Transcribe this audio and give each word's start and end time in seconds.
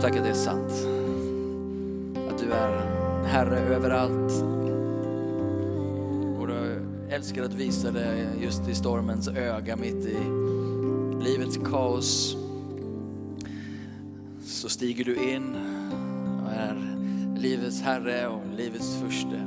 Tack 0.00 0.16
att 0.16 0.22
det 0.22 0.30
är 0.30 0.34
sant. 0.34 0.72
Att 2.30 2.38
du 2.38 2.52
är 2.52 2.86
Herre 3.26 3.58
överallt. 3.58 4.32
Och 6.40 6.46
du 6.46 6.82
älskar 7.10 7.42
att 7.42 7.54
visa 7.54 7.90
det 7.90 8.28
just 8.42 8.68
i 8.68 8.74
stormens 8.74 9.28
öga, 9.28 9.76
mitt 9.76 10.06
i 10.06 10.16
livets 11.24 11.58
kaos. 11.70 12.36
Så 14.44 14.68
stiger 14.68 15.04
du 15.04 15.14
in 15.16 15.56
och 16.44 16.52
är 16.52 16.98
livets 17.36 17.82
Herre 17.82 18.26
och 18.26 18.42
livets 18.56 18.96
furste. 19.00 19.46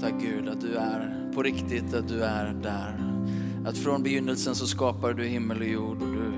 Tack 0.00 0.14
Gud 0.20 0.48
att 0.48 0.60
du 0.60 0.74
är 0.74 1.32
på 1.34 1.42
riktigt, 1.42 1.94
att 1.94 2.08
du 2.08 2.22
är 2.22 2.56
där. 2.62 3.00
Att 3.66 3.78
från 3.78 4.02
begynnelsen 4.02 4.54
så 4.54 4.66
skapade 4.66 5.14
du 5.14 5.24
himmel 5.24 5.60
och 5.60 5.68
jord 5.68 6.02
och 6.02 6.08
du 6.08 6.32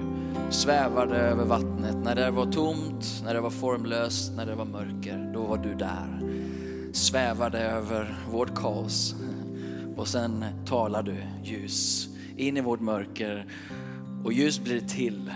svävade 0.51 1.17
över 1.17 1.45
vattnet. 1.79 2.05
När 2.05 2.15
det 2.15 2.31
var 2.31 2.47
tomt, 2.47 3.23
när 3.25 3.35
det 3.35 3.41
var 3.41 3.51
formlöst, 3.51 4.33
när 4.37 4.47
det 4.47 4.55
var 4.55 4.65
mörker, 4.65 5.31
då 5.35 5.43
var 5.43 5.59
du 5.59 5.75
där. 5.75 6.21
Svävade 6.93 7.59
över 7.59 8.19
vårt 8.31 8.55
kaos. 8.55 9.15
Och 9.97 10.09
sen 10.09 10.45
talar 10.67 11.03
du 11.03 11.17
ljus 11.45 12.09
in 12.37 12.57
i 12.57 12.61
vårt 12.61 12.81
mörker 12.81 13.47
och 14.25 14.33
ljus 14.33 14.61
blir 14.61 14.81
till. 14.81 15.33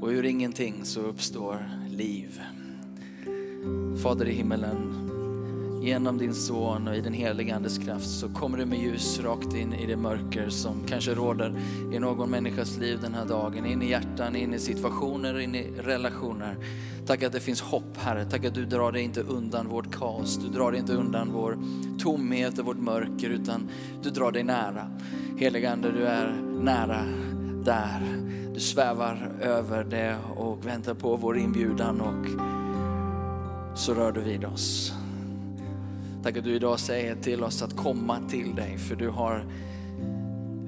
Och 0.00 0.08
ur 0.08 0.24
ingenting 0.24 0.84
så 0.84 1.00
uppstår 1.00 1.70
liv. 1.90 2.40
Fader 4.02 4.28
i 4.28 4.32
himmelen, 4.32 5.01
genom 5.82 6.18
din 6.18 6.34
son 6.34 6.88
och 6.88 6.96
i 6.96 7.00
den 7.00 7.12
heliga 7.12 7.56
Andes 7.56 7.78
kraft 7.78 8.10
så 8.10 8.28
kommer 8.28 8.58
du 8.58 8.66
med 8.66 8.78
ljus 8.78 9.20
rakt 9.20 9.54
in 9.54 9.72
i 9.72 9.86
det 9.86 9.96
mörker 9.96 10.48
som 10.48 10.76
kanske 10.86 11.14
råder 11.14 11.58
i 11.92 11.98
någon 11.98 12.30
människas 12.30 12.78
liv 12.78 12.98
den 13.02 13.14
här 13.14 13.24
dagen. 13.24 13.66
In 13.66 13.82
i 13.82 13.90
hjärtan, 13.90 14.36
in 14.36 14.54
i 14.54 14.58
situationer, 14.58 15.38
in 15.38 15.54
i 15.54 15.70
relationer. 15.78 16.56
Tack 17.06 17.22
att 17.22 17.32
det 17.32 17.40
finns 17.40 17.60
hopp 17.60 17.96
Herre. 17.96 18.24
Tack 18.24 18.44
att 18.44 18.54
du 18.54 18.64
drar 18.64 18.92
dig 18.92 19.02
inte 19.02 19.20
undan 19.20 19.68
vårt 19.68 19.94
kaos. 19.94 20.36
Du 20.36 20.48
drar 20.48 20.70
dig 20.70 20.80
inte 20.80 20.92
undan 20.92 21.32
vår 21.32 21.58
tomhet 21.98 22.58
och 22.58 22.64
vårt 22.64 22.80
mörker 22.80 23.30
utan 23.30 23.68
du 24.02 24.10
drar 24.10 24.32
dig 24.32 24.42
nära. 24.42 24.90
Heliga 25.36 25.72
Ande, 25.72 25.92
du 25.92 26.06
är 26.06 26.32
nära 26.60 27.04
där. 27.64 28.02
Du 28.54 28.60
svävar 28.60 29.32
över 29.40 29.84
det 29.84 30.16
och 30.36 30.66
väntar 30.66 30.94
på 30.94 31.16
vår 31.16 31.38
inbjudan 31.38 32.00
och 32.00 32.26
så 33.78 33.94
rör 33.94 34.12
du 34.12 34.20
vid 34.20 34.44
oss. 34.44 34.92
Tack 36.22 36.36
att 36.36 36.44
du 36.44 36.54
idag 36.54 36.80
säger 36.80 37.14
till 37.14 37.44
oss 37.44 37.62
att 37.62 37.76
komma 37.76 38.18
till 38.28 38.54
dig 38.54 38.78
för 38.78 38.96
du 38.96 39.08
har 39.08 39.44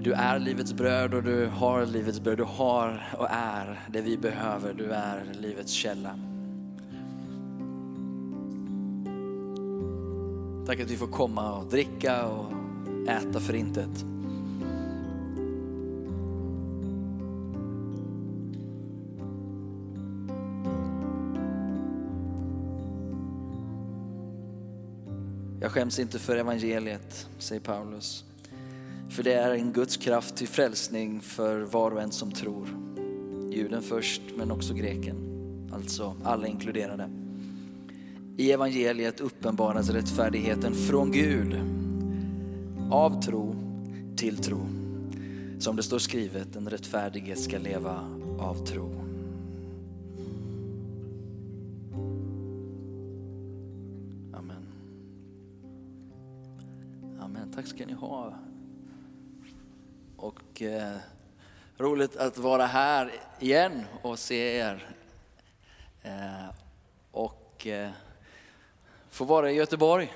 du 0.04 0.12
är 0.12 0.38
livets 0.38 0.72
bröd 0.72 1.14
och 1.14 1.22
du 1.22 1.46
har 1.46 1.86
livets 1.86 2.20
bröd. 2.20 2.38
Du 2.38 2.44
har 2.44 3.14
och 3.18 3.26
är 3.30 3.80
det 3.92 4.00
vi 4.00 4.18
behöver. 4.18 4.74
Du 4.74 4.90
är 4.90 5.24
livets 5.40 5.72
källa. 5.72 6.18
Tack 10.66 10.80
att 10.80 10.90
vi 10.90 10.96
får 10.96 11.06
komma 11.06 11.52
och 11.52 11.66
dricka 11.66 12.26
och 12.26 12.52
äta 13.08 13.40
för 13.40 13.54
skäms 25.74 25.98
inte 25.98 26.18
för 26.18 26.36
evangeliet, 26.36 27.28
säger 27.38 27.60
Paulus. 27.60 28.24
För 29.10 29.22
det 29.22 29.32
är 29.32 29.54
en 29.54 29.72
Guds 29.72 29.96
kraft 29.96 30.36
till 30.36 30.48
frälsning 30.48 31.20
för 31.20 31.60
var 31.60 31.90
och 31.90 32.02
en 32.02 32.12
som 32.12 32.32
tror. 32.32 32.68
Juden 33.52 33.82
först, 33.82 34.22
men 34.36 34.50
också 34.50 34.74
greken. 34.74 35.16
Alltså 35.72 36.16
alla 36.24 36.46
inkluderade. 36.46 37.10
I 38.36 38.52
evangeliet 38.52 39.20
uppenbaras 39.20 39.90
rättfärdigheten 39.90 40.74
från 40.74 41.12
Gud. 41.12 41.60
Av 42.90 43.22
tro 43.22 43.56
till 44.16 44.36
tro. 44.36 44.66
Som 45.58 45.76
det 45.76 45.82
står 45.82 45.98
skrivet, 45.98 46.56
en 46.56 46.68
rättfärdige 46.68 47.36
ska 47.36 47.58
leva 47.58 48.00
av 48.38 48.66
tro. 48.66 49.13
Tack 57.64 57.70
ska 57.70 57.86
ni 57.86 57.92
ha. 57.92 58.34
Och 60.16 60.62
eh, 60.62 60.96
roligt 61.76 62.16
att 62.16 62.38
vara 62.38 62.66
här 62.66 63.12
igen 63.40 63.84
och 64.02 64.18
se 64.18 64.56
er. 64.56 64.88
Eh, 66.02 66.54
och 67.10 67.66
eh, 67.66 67.90
få 69.10 69.24
vara 69.24 69.50
i 69.50 69.54
Göteborg 69.54 70.12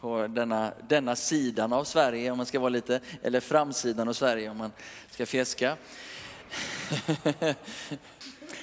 på 0.00 0.26
denna, 0.26 0.72
denna 0.88 1.16
sidan 1.16 1.72
av 1.72 1.84
Sverige 1.84 2.30
om 2.30 2.36
man 2.36 2.46
ska 2.46 2.60
vara 2.60 2.68
lite, 2.68 3.00
eller 3.22 3.40
framsidan 3.40 4.08
av 4.08 4.12
Sverige 4.12 4.50
om 4.50 4.56
man 4.56 4.72
ska 5.10 5.26
fjäska. 5.26 5.76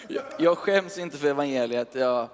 jag, 0.07 0.23
jag 0.39 0.57
skäms 0.57 0.97
inte 0.97 1.17
för 1.17 1.27
evangeliet. 1.27 1.95
Jag, 1.95 2.29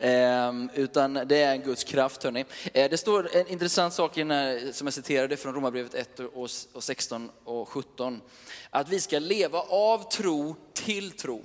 Ehm, 0.00 0.70
utan 0.74 1.14
det 1.14 1.42
är 1.42 1.52
en 1.52 1.62
Guds 1.62 1.84
kraft 1.84 2.24
hörni. 2.24 2.44
Eh, 2.74 2.90
det 2.90 2.96
står 2.96 3.36
en 3.36 3.48
intressant 3.48 3.94
sak 3.94 4.16
i 4.16 4.20
den 4.20 4.30
här, 4.30 4.72
som 4.72 4.86
jag 4.86 4.94
citerade 4.94 5.36
från 5.36 5.54
Romarbrevet 5.54 5.94
1 5.94 6.20
och 6.20 6.50
16 6.82 7.30
och 7.44 7.68
17. 7.68 8.20
Att 8.70 8.88
vi 8.88 9.00
ska 9.00 9.18
leva 9.18 9.60
av 9.60 10.10
tro 10.10 10.56
till 10.72 11.10
tro. 11.10 11.42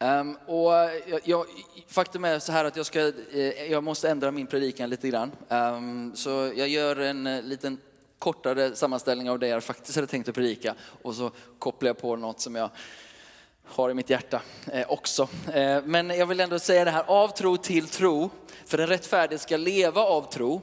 Um, 0.00 0.38
och 0.46 0.72
jag, 1.06 1.20
jag, 1.24 1.46
faktum 1.88 2.24
är 2.24 2.38
så 2.38 2.52
här 2.52 2.64
att 2.64 2.76
jag, 2.76 2.86
ska, 2.86 3.12
eh, 3.32 3.72
jag 3.72 3.84
måste 3.84 4.10
ändra 4.10 4.30
min 4.30 4.46
predikan 4.46 4.90
lite 4.90 5.08
grann. 5.08 5.32
Um, 5.48 6.16
så 6.16 6.52
jag 6.56 6.68
gör 6.68 6.96
en 6.96 7.26
eh, 7.26 7.42
liten 7.42 7.78
kortare 8.18 8.76
sammanställning 8.76 9.30
av 9.30 9.38
det 9.38 9.48
jag 9.48 9.64
faktiskt 9.64 9.96
hade 9.96 10.06
tänkt 10.06 10.28
att 10.28 10.34
predika. 10.34 10.74
Och 11.02 11.14
så 11.14 11.30
kopplar 11.58 11.88
jag 11.88 11.98
på 11.98 12.16
något 12.16 12.40
som 12.40 12.54
jag 12.54 12.70
har 13.68 13.90
i 13.90 13.94
mitt 13.94 14.10
hjärta 14.10 14.42
eh, 14.72 14.90
också. 14.90 15.28
Eh, 15.52 15.82
men 15.84 16.10
jag 16.10 16.26
vill 16.26 16.40
ändå 16.40 16.58
säga 16.58 16.84
det 16.84 16.90
här, 16.90 17.04
av 17.06 17.28
tro 17.28 17.56
till 17.56 17.88
tro. 17.88 18.30
För 18.66 18.78
den 18.78 18.86
rättfärdige 18.86 19.38
ska 19.38 19.56
leva 19.56 20.00
av 20.00 20.32
tro. 20.32 20.60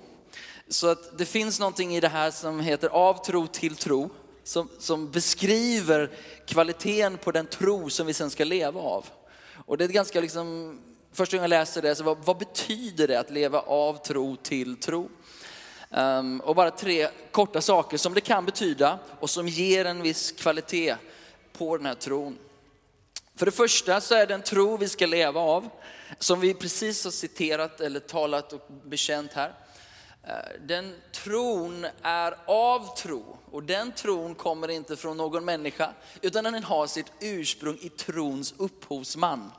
Så 0.68 0.88
att 0.88 1.18
det 1.18 1.26
finns 1.26 1.60
någonting 1.60 1.96
i 1.96 2.00
det 2.00 2.08
här 2.08 2.32
som 2.32 2.60
heter 2.60 2.90
av 2.90 3.26
tro 3.26 3.48
till 3.48 3.76
tro. 3.76 4.10
Som, 4.44 4.70
som 4.80 5.12
beskriver 5.12 6.12
kvaliteten 6.46 7.18
på 7.18 7.32
den 7.32 7.46
tro 7.46 7.90
som 7.90 8.08
vi 8.08 8.14
sen 8.14 8.30
ska 8.30 8.44
leva 8.44 8.82
av. 8.82 9.06
Och 9.66 9.78
det 9.78 9.84
är 9.84 9.88
ganska 9.88 10.22
liksom, 10.22 10.78
första 11.14 11.38
gången 11.38 11.52
jag 11.52 11.60
läste 11.60 11.82
det, 11.82 11.96
så 11.96 12.04
vad, 12.04 12.18
vad 12.18 12.38
betyder 12.38 13.08
det 13.08 13.20
att 13.20 13.32
leva 13.32 13.60
av 13.60 14.06
tro 14.06 14.36
till 14.36 14.76
tro? 14.76 15.10
Um, 15.90 16.40
och 16.40 16.56
bara 16.56 16.72
tre 16.72 17.10
korta 17.32 17.62
saker 17.62 17.98
som 17.98 18.14
det 18.14 18.22
kan 18.22 18.46
betyda 18.46 19.00
och 19.20 19.30
som 19.30 19.48
ger 19.48 19.86
en 19.86 20.02
viss 20.02 20.32
kvalitet 20.32 20.96
på 21.58 21.78
den 21.78 21.86
här 21.86 21.96
tron. 21.96 22.38
För 23.35 23.46
det 23.46 23.51
första 23.51 24.01
så 24.01 24.16
är 24.16 24.28
den 24.28 24.41
tro 24.41 24.78
vi 24.78 24.90
ska 24.90 25.06
leva 25.06 25.40
av, 25.40 25.69
som 26.19 26.40
vi 26.40 26.53
precis 26.53 27.03
har 27.03 27.12
citerat 27.12 27.81
eller 27.81 28.00
talat 28.00 28.53
och 28.53 28.68
bekänt 28.84 29.34
här. 29.34 29.53
Eh, 30.23 30.62
den 30.68 30.96
tron 31.12 31.85
är 32.01 32.38
av 32.45 32.95
tro 32.97 33.38
och 33.51 33.63
den 33.63 33.91
tron 33.91 34.35
kommer 34.35 34.72
inte 34.72 34.95
från 34.95 35.18
någon 35.18 35.45
människa 35.45 35.94
utan 36.22 36.44
den 36.44 36.63
har 36.63 36.88
sitt 36.88 37.12
ursprung 37.19 37.78
i 37.81 37.90
trons 37.90 38.53
upphovsman, 38.57 39.51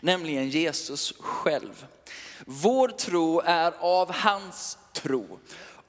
nämligen 0.00 0.48
Jesus 0.48 1.12
själv. 1.18 1.86
Vår 2.46 2.88
tro 2.88 3.40
är 3.40 3.72
av 3.80 4.12
hans 4.12 4.78
tro. 4.92 5.38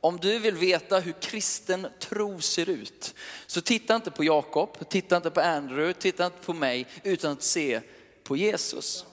Om 0.02 0.18
du 0.18 0.40
vill 0.40 0.56
veta 0.56 1.00
hur 1.00 1.14
kristen 1.22 1.88
tro 2.00 2.42
ser 2.42 2.70
ut, 2.70 3.16
så 3.48 3.62
titta 3.62 3.96
inte 3.96 4.12
på 4.12 4.24
Jakob, 4.24 4.90
titta 4.90 5.18
inte 5.18 5.30
på 5.30 5.42
Andrew, 5.42 5.94
titta 5.94 6.26
inte 6.26 6.46
på 6.46 6.54
mig, 6.54 6.88
utan 7.04 7.32
att 7.32 7.44
se 7.44 7.82
på 8.24 8.38
Jesus. 8.38 9.06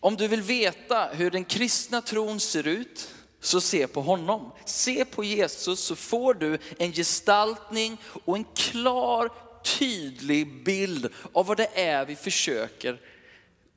Om 0.00 0.16
du 0.16 0.28
vill 0.28 0.42
veta 0.42 1.08
hur 1.12 1.30
den 1.30 1.44
kristna 1.44 2.02
tron 2.02 2.40
ser 2.40 2.66
ut, 2.66 3.08
så 3.40 3.60
se 3.60 3.86
på 3.86 4.00
honom. 4.00 4.52
Se 4.64 5.04
på 5.04 5.24
Jesus 5.24 5.80
så 5.80 5.96
får 5.96 6.34
du 6.34 6.58
en 6.78 6.92
gestaltning 6.92 8.00
och 8.24 8.36
en 8.36 8.46
klar, 8.54 9.30
tydlig 9.64 10.64
bild 10.64 11.08
av 11.32 11.46
vad 11.46 11.56
det 11.56 11.70
är 11.74 12.04
vi 12.04 12.16
försöker 12.16 13.00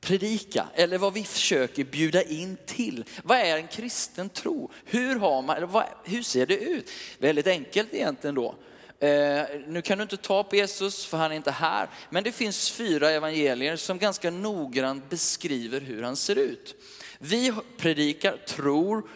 predika 0.00 0.66
eller 0.74 0.98
vad 0.98 1.12
vi 1.12 1.24
försöker 1.24 1.84
bjuda 1.84 2.22
in 2.22 2.56
till. 2.66 3.04
Vad 3.22 3.38
är 3.38 3.56
en 3.56 3.66
kristen 3.66 4.28
tro? 4.28 4.70
Hur, 4.84 5.16
har 5.16 5.42
man, 5.42 5.70
vad, 5.70 5.84
hur 6.04 6.22
ser 6.22 6.46
det 6.46 6.56
ut? 6.56 6.90
Väldigt 7.18 7.46
enkelt 7.46 7.94
egentligen 7.94 8.34
då. 8.34 8.54
Eh, 9.00 9.44
nu 9.66 9.82
kan 9.82 9.98
du 9.98 10.02
inte 10.02 10.16
ta 10.16 10.44
på 10.44 10.56
Jesus 10.56 11.06
för 11.06 11.18
han 11.18 11.32
är 11.32 11.36
inte 11.36 11.50
här, 11.50 11.88
men 12.10 12.24
det 12.24 12.32
finns 12.32 12.70
fyra 12.70 13.10
evangelier 13.10 13.76
som 13.76 13.98
ganska 13.98 14.30
noggrant 14.30 15.10
beskriver 15.10 15.80
hur 15.80 16.02
han 16.02 16.16
ser 16.16 16.38
ut. 16.38 16.74
Vi 17.18 17.52
predikar, 17.76 18.36
tror, 18.36 19.08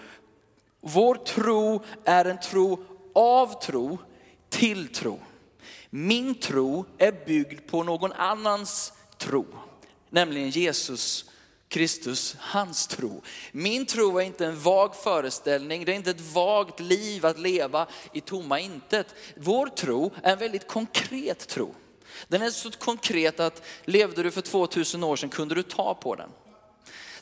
vår 0.81 1.15
tro 1.15 1.85
är 2.05 2.25
en 2.25 2.41
tro 2.41 2.85
av 3.15 3.63
tro 3.63 3.99
till 4.49 4.89
tro. 4.89 5.21
Min 5.91 6.35
tro 6.35 6.85
är 6.99 7.13
byggd 7.27 7.71
på 7.71 7.83
någon 7.83 8.13
annans 8.13 8.93
tro 9.19 9.47
nämligen 10.15 10.51
Jesus 10.51 11.25
Kristus, 11.69 12.37
hans 12.39 12.87
tro. 12.87 13.23
Min 13.53 13.87
tro 13.87 14.19
är 14.19 14.23
inte 14.23 14.47
en 14.47 14.61
vag 14.61 14.97
föreställning, 14.97 15.85
det 15.85 15.93
är 15.93 15.97
inte 15.97 16.11
ett 16.11 16.33
vagt 16.33 16.81
liv 16.81 17.27
att 17.27 17.39
leva 17.39 17.87
i 18.13 18.21
tomma 18.21 18.61
intet. 18.61 19.15
Vår 19.37 19.67
tro 19.67 20.11
är 20.23 20.33
en 20.33 20.39
väldigt 20.39 20.69
konkret 20.69 21.49
tro. 21.49 21.75
Den 22.29 22.43
är 22.43 22.51
så 22.51 22.71
konkret 22.71 23.41
att 23.41 23.63
levde 23.85 24.23
du 24.23 24.31
för 24.31 24.41
2000 24.41 25.05
år 25.05 25.17
sedan 25.17 25.29
kunde 25.29 25.55
du 25.55 25.63
ta 25.63 25.95
på 25.95 26.15
den. 26.15 26.31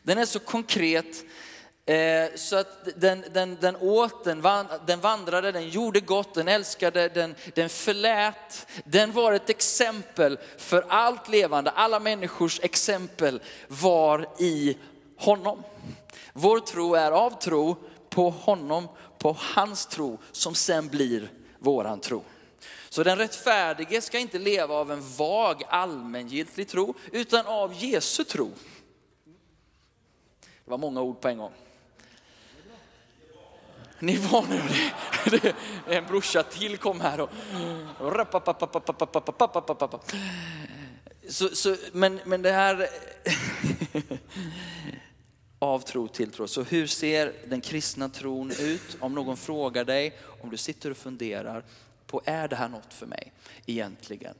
Den 0.02 0.18
är 0.18 0.24
så 0.24 0.38
konkret 0.38 1.24
Eh, 1.86 2.28
så 2.34 2.56
att 2.56 2.88
den, 2.96 3.24
den, 3.32 3.58
den 3.60 3.76
åt, 3.76 4.24
den, 4.24 4.42
den 4.86 5.00
vandrade, 5.00 5.52
den 5.52 5.68
gjorde 5.68 6.00
gott, 6.00 6.34
den 6.34 6.48
älskade, 6.48 7.08
den, 7.08 7.34
den 7.54 7.68
förlät. 7.68 8.66
Den 8.84 9.12
var 9.12 9.32
ett 9.32 9.50
exempel 9.50 10.38
för 10.58 10.84
allt 10.88 11.28
levande, 11.28 11.70
alla 11.70 12.00
människors 12.00 12.60
exempel 12.62 13.40
var 13.68 14.28
i 14.38 14.76
honom. 15.16 15.62
Vår 16.32 16.60
tro 16.60 16.94
är 16.94 17.12
av 17.12 17.40
tro 17.40 17.76
på 18.10 18.30
honom, 18.30 18.88
på 19.18 19.36
hans 19.38 19.86
tro 19.86 20.18
som 20.32 20.54
sen 20.54 20.88
blir 20.88 21.30
våran 21.58 22.00
tro. 22.00 22.22
Så 22.88 23.02
den 23.02 23.18
rättfärdige 23.18 24.00
ska 24.00 24.18
inte 24.18 24.38
leva 24.38 24.74
av 24.74 24.92
en 24.92 25.12
vag 25.16 25.62
allmängiltig 25.68 26.68
tro, 26.68 26.94
utan 27.12 27.46
av 27.46 27.74
Jesu 27.74 28.24
tro. 28.24 28.50
Det 30.64 30.70
var 30.70 30.78
många 30.78 31.02
ord 31.02 31.20
på 31.20 31.28
en 31.28 31.38
gång. 31.38 31.52
Ni 34.02 34.16
var 34.16 34.46
nu 34.48 34.62
det. 35.30 35.54
En 35.86 36.06
brorsa 36.06 36.42
till 36.42 36.76
kom 36.76 37.00
här 37.00 37.20
och... 37.20 37.30
Så, 41.28 41.48
så, 41.48 41.76
men, 41.92 42.20
men 42.24 42.42
det 42.42 42.52
här... 42.52 42.88
Av 45.58 45.78
tro 45.78 46.08
till 46.08 46.30
tro. 46.30 46.48
Så 46.48 46.62
hur 46.62 46.86
ser 46.86 47.32
den 47.46 47.60
kristna 47.60 48.08
tron 48.08 48.50
ut? 48.50 48.96
Om 49.00 49.14
någon 49.14 49.36
frågar 49.36 49.84
dig, 49.84 50.18
om 50.40 50.50
du 50.50 50.56
sitter 50.56 50.90
och 50.90 50.96
funderar 50.96 51.64
på, 52.06 52.22
är 52.24 52.48
det 52.48 52.56
här 52.56 52.68
något 52.68 52.94
för 52.94 53.06
mig 53.06 53.32
egentligen? 53.66 54.34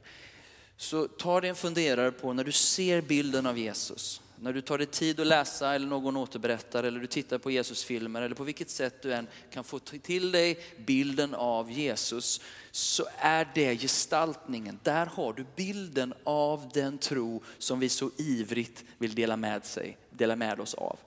Så 0.77 1.07
ta 1.07 1.41
dig 1.41 1.49
en 1.49 1.55
funderare 1.55 2.11
på 2.11 2.33
när 2.33 2.43
du 2.43 2.51
ser 2.51 3.01
bilden 3.01 3.45
av 3.45 3.57
Jesus 3.57 4.21
när 4.43 4.53
du 4.53 4.61
tar 4.61 4.77
dig 4.77 4.87
tid 4.87 5.19
att 5.19 5.27
läsa 5.27 5.75
eller 5.75 5.87
någon 5.87 6.17
återberättar 6.17 6.83
eller 6.83 6.99
du 6.99 7.07
tittar 7.07 7.37
på 7.37 7.51
Jesusfilmer 7.51 8.21
eller 8.21 8.35
på 8.35 8.43
vilket 8.43 8.69
sätt 8.69 9.01
du 9.01 9.13
än 9.13 9.27
kan 9.51 9.63
få 9.63 9.79
till 9.79 10.31
dig 10.31 10.59
bilden 10.85 11.33
av 11.35 11.71
Jesus 11.71 12.41
så 12.71 13.05
är 13.17 13.51
det 13.55 13.75
gestaltningen. 13.75 14.79
Där 14.83 15.05
har 15.05 15.33
du 15.33 15.45
bilden 15.55 16.13
av 16.23 16.69
den 16.73 16.97
tro 16.97 17.43
som 17.57 17.79
vi 17.79 17.89
så 17.89 18.11
ivrigt 18.17 18.83
vill 18.97 19.15
dela 19.15 19.37
med, 19.37 19.65
sig, 19.65 19.97
dela 20.09 20.35
med 20.35 20.59
oss 20.59 20.73
av. 20.73 20.99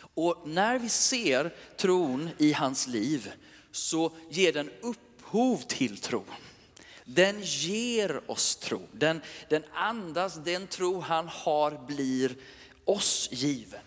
Och 0.00 0.42
när 0.46 0.78
vi 0.78 0.88
ser 0.88 1.54
tron 1.76 2.30
i 2.38 2.52
hans 2.52 2.86
liv 2.86 3.32
så 3.70 4.12
ger 4.30 4.52
den 4.52 4.70
upphov 4.80 5.56
till 5.56 5.98
tro 5.98 6.24
den 7.08 7.42
ger 7.42 8.30
oss 8.30 8.56
tro. 8.56 8.80
Den, 8.92 9.20
den 9.48 9.64
andas, 9.74 10.34
den 10.34 10.66
tro 10.66 11.00
han 11.00 11.28
har 11.28 11.86
blir 11.86 12.36
oss 12.84 13.28
given. 13.32 13.80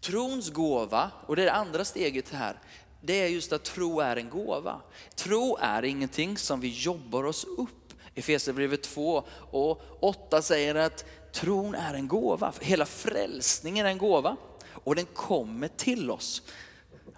Trons 0.00 0.50
gåva, 0.50 1.10
och 1.26 1.36
det 1.36 1.42
är 1.42 1.46
det 1.46 1.52
andra 1.52 1.84
steget 1.84 2.30
här, 2.30 2.58
det 3.00 3.20
är 3.20 3.28
just 3.28 3.52
att 3.52 3.64
tro 3.64 4.00
är 4.00 4.16
en 4.16 4.30
gåva. 4.30 4.80
Tro 5.14 5.56
är 5.60 5.84
ingenting 5.84 6.38
som 6.38 6.60
vi 6.60 6.68
jobbar 6.68 7.24
oss 7.24 7.44
upp. 7.44 7.92
Efesierbrevet 8.14 8.82
2 8.82 9.24
och 9.50 9.82
8 10.00 10.42
säger 10.42 10.74
att 10.74 11.04
tron 11.32 11.74
är 11.74 11.94
en 11.94 12.08
gåva. 12.08 12.52
Hela 12.60 12.86
frälsningen 12.86 13.86
är 13.86 13.90
en 13.90 13.98
gåva 13.98 14.36
och 14.72 14.94
den 14.94 15.06
kommer 15.06 15.68
till 15.68 16.10
oss. 16.10 16.42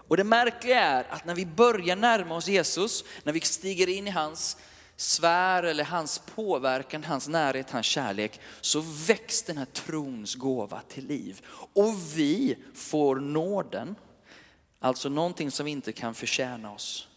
Och 0.08 0.16
det 0.16 0.24
märkliga 0.24 0.80
är 0.80 1.06
att 1.10 1.24
när 1.24 1.34
vi 1.34 1.46
börjar 1.46 1.96
närma 1.96 2.36
oss 2.36 2.48
Jesus, 2.48 3.04
när 3.22 3.32
vi 3.32 3.40
stiger 3.40 3.88
in 3.88 4.08
i 4.08 4.10
hans 4.10 4.56
sfär 5.00 5.62
eller 5.62 5.84
hans 5.84 6.18
påverkan, 6.18 7.04
hans 7.04 7.28
närhet, 7.28 7.70
hans 7.70 7.86
kärlek, 7.86 8.40
så 8.60 8.80
väcks 8.80 9.42
den 9.42 9.58
här 9.58 9.64
trons 9.64 10.34
gåva 10.34 10.80
till 10.88 11.06
liv. 11.06 11.40
Och 11.74 11.94
vi 12.16 12.56
får 12.74 13.16
nåden, 13.16 13.94
alltså 14.78 15.08
någonting 15.08 15.50
som 15.50 15.64
vi 15.66 15.70
inte 15.70 15.92
kan 15.92 16.14
förtjäna 16.14 16.72
oss, 16.72 17.08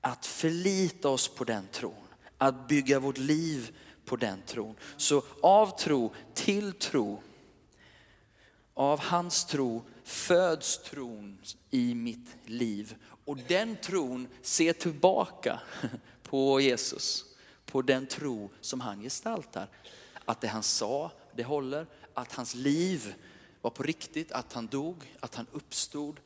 att 0.00 0.26
förlita 0.26 1.08
oss 1.08 1.28
på 1.28 1.44
den 1.44 1.66
tron, 1.72 2.06
att 2.38 2.68
bygga 2.68 2.98
vårt 2.98 3.18
liv 3.18 3.76
på 4.04 4.16
den 4.16 4.42
tron. 4.46 4.76
Så 4.96 5.22
av 5.42 5.78
tro 5.78 6.14
till 6.34 6.72
tro, 6.72 7.22
av 8.74 9.00
hans 9.00 9.44
tro 9.44 9.82
föds 10.04 10.82
tron 10.82 11.38
i 11.70 11.94
mitt 11.94 12.36
liv. 12.44 12.94
Och 13.24 13.36
den 13.36 13.76
tron 13.76 14.28
ser 14.42 14.72
tillbaka 14.72 15.60
på 16.32 16.60
Jesus, 16.60 17.24
på 17.66 17.82
den 17.82 18.06
tro 18.06 18.50
som 18.60 18.80
han 18.80 19.00
gestaltar. 19.00 19.68
Att 20.24 20.40
det 20.40 20.48
han 20.48 20.62
sa, 20.62 21.10
det 21.36 21.44
håller, 21.44 21.86
att 22.14 22.32
hans 22.32 22.54
liv 22.54 23.14
var 23.60 23.70
på 23.70 23.82
riktigt, 23.82 24.32
att 24.32 24.52
han 24.52 24.66
dog, 24.66 25.16
att 25.20 25.34
han 25.34 25.46
uppstod 25.52 26.20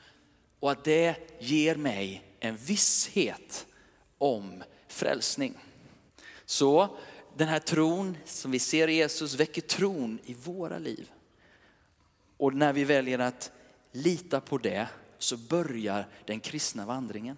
och 0.61 0.71
att 0.71 0.85
det 0.85 1.17
ger 1.41 1.77
mig 1.77 2.25
en 2.41 2.57
visshet 2.57 3.67
om 4.19 4.63
frälsning. 4.89 5.55
Så 6.45 6.97
den 7.37 7.49
här 7.49 7.61
tron 7.61 8.17
som 8.25 8.51
vi 8.51 8.59
ser 8.59 8.89
i 8.89 8.95
Jesus 8.95 9.35
väcker 9.35 9.63
tron 9.63 10.19
i 10.25 10.35
våra 10.35 10.79
liv. 10.79 11.11
Och 12.37 12.55
när 12.55 12.73
vi 12.73 12.85
väljer 12.85 13.19
att 13.19 13.51
lita 13.93 14.41
på 14.41 14.59
det 14.59 14.89
så 15.19 15.37
börjar 15.37 16.09
den 16.25 16.41
kristna 16.41 16.87
vandringen. 16.87 17.37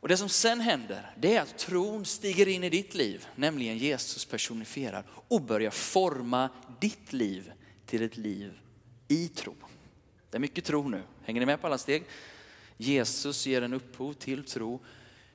Och 0.00 0.08
det 0.08 0.16
som 0.16 0.28
sen 0.28 0.60
händer, 0.60 1.10
det 1.16 1.36
är 1.36 1.42
att 1.42 1.58
tron 1.58 2.04
stiger 2.04 2.48
in 2.48 2.64
i 2.64 2.70
ditt 2.70 2.94
liv, 2.94 3.26
nämligen 3.34 3.78
Jesus 3.78 4.24
personifierad 4.24 5.04
och 5.28 5.42
börjar 5.42 5.70
forma 5.70 6.48
ditt 6.80 7.12
liv 7.12 7.52
till 7.86 8.02
ett 8.02 8.16
liv 8.16 8.60
i 9.08 9.28
tro. 9.28 9.54
Det 10.30 10.36
är 10.36 10.40
mycket 10.40 10.64
tro 10.64 10.88
nu. 10.88 11.02
Hänger 11.22 11.40
ni 11.40 11.46
med 11.46 11.60
på 11.60 11.66
alla 11.66 11.78
steg? 11.78 12.04
Jesus 12.76 13.46
ger 13.46 13.62
en 13.62 13.74
upphov 13.74 14.12
till 14.12 14.44
tro. 14.44 14.80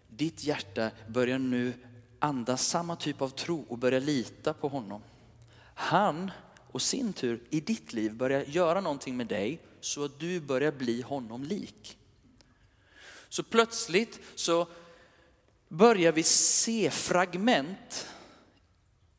Ditt 0.08 0.44
hjärta 0.44 0.92
börjar 1.08 1.40
nu 1.40 1.74
andas 2.20 2.68
samma 2.68 2.96
typ 2.96 3.22
av 3.22 3.30
tro 3.30 3.66
och 3.70 3.78
börjar 3.78 4.00
lita 4.00 4.54
på 4.54 4.68
honom. 4.68 5.02
Han 5.76 6.32
och 6.72 6.82
sin 6.82 7.14
tur 7.14 7.44
i 7.50 7.60
ditt 7.60 7.94
liv 7.94 8.14
börjar 8.14 8.44
göra 8.44 8.82
någonting 8.82 9.18
med 9.18 9.28
dig 9.28 9.60
så 9.80 10.06
att 10.06 10.20
du 10.20 10.40
börjar 10.40 10.72
bli 10.72 11.02
honom 11.02 11.44
lik. 11.44 11.98
Så 13.34 13.44
plötsligt 13.44 14.20
så 14.36 14.68
börjar 15.68 16.12
vi 16.12 16.24
se 16.24 16.90
fragment, 16.92 18.08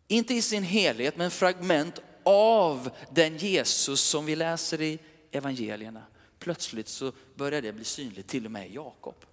inte 0.08 0.34
i 0.34 0.42
sin 0.42 0.62
helhet, 0.62 1.16
men 1.16 1.30
fragment 1.30 2.00
av 2.22 2.90
den 3.10 3.36
Jesus 3.36 4.00
som 4.00 4.26
vi 4.26 4.36
läser 4.36 4.80
i 4.80 4.98
evangelierna. 5.30 6.02
Plötsligt 6.38 6.88
så 6.88 7.12
börjar 7.34 7.62
det 7.62 7.72
bli 7.72 7.84
synligt 7.84 8.28
till 8.28 8.44
och 8.44 8.52
med 8.52 8.68
i 8.70 8.74
Jakob. 8.74 9.24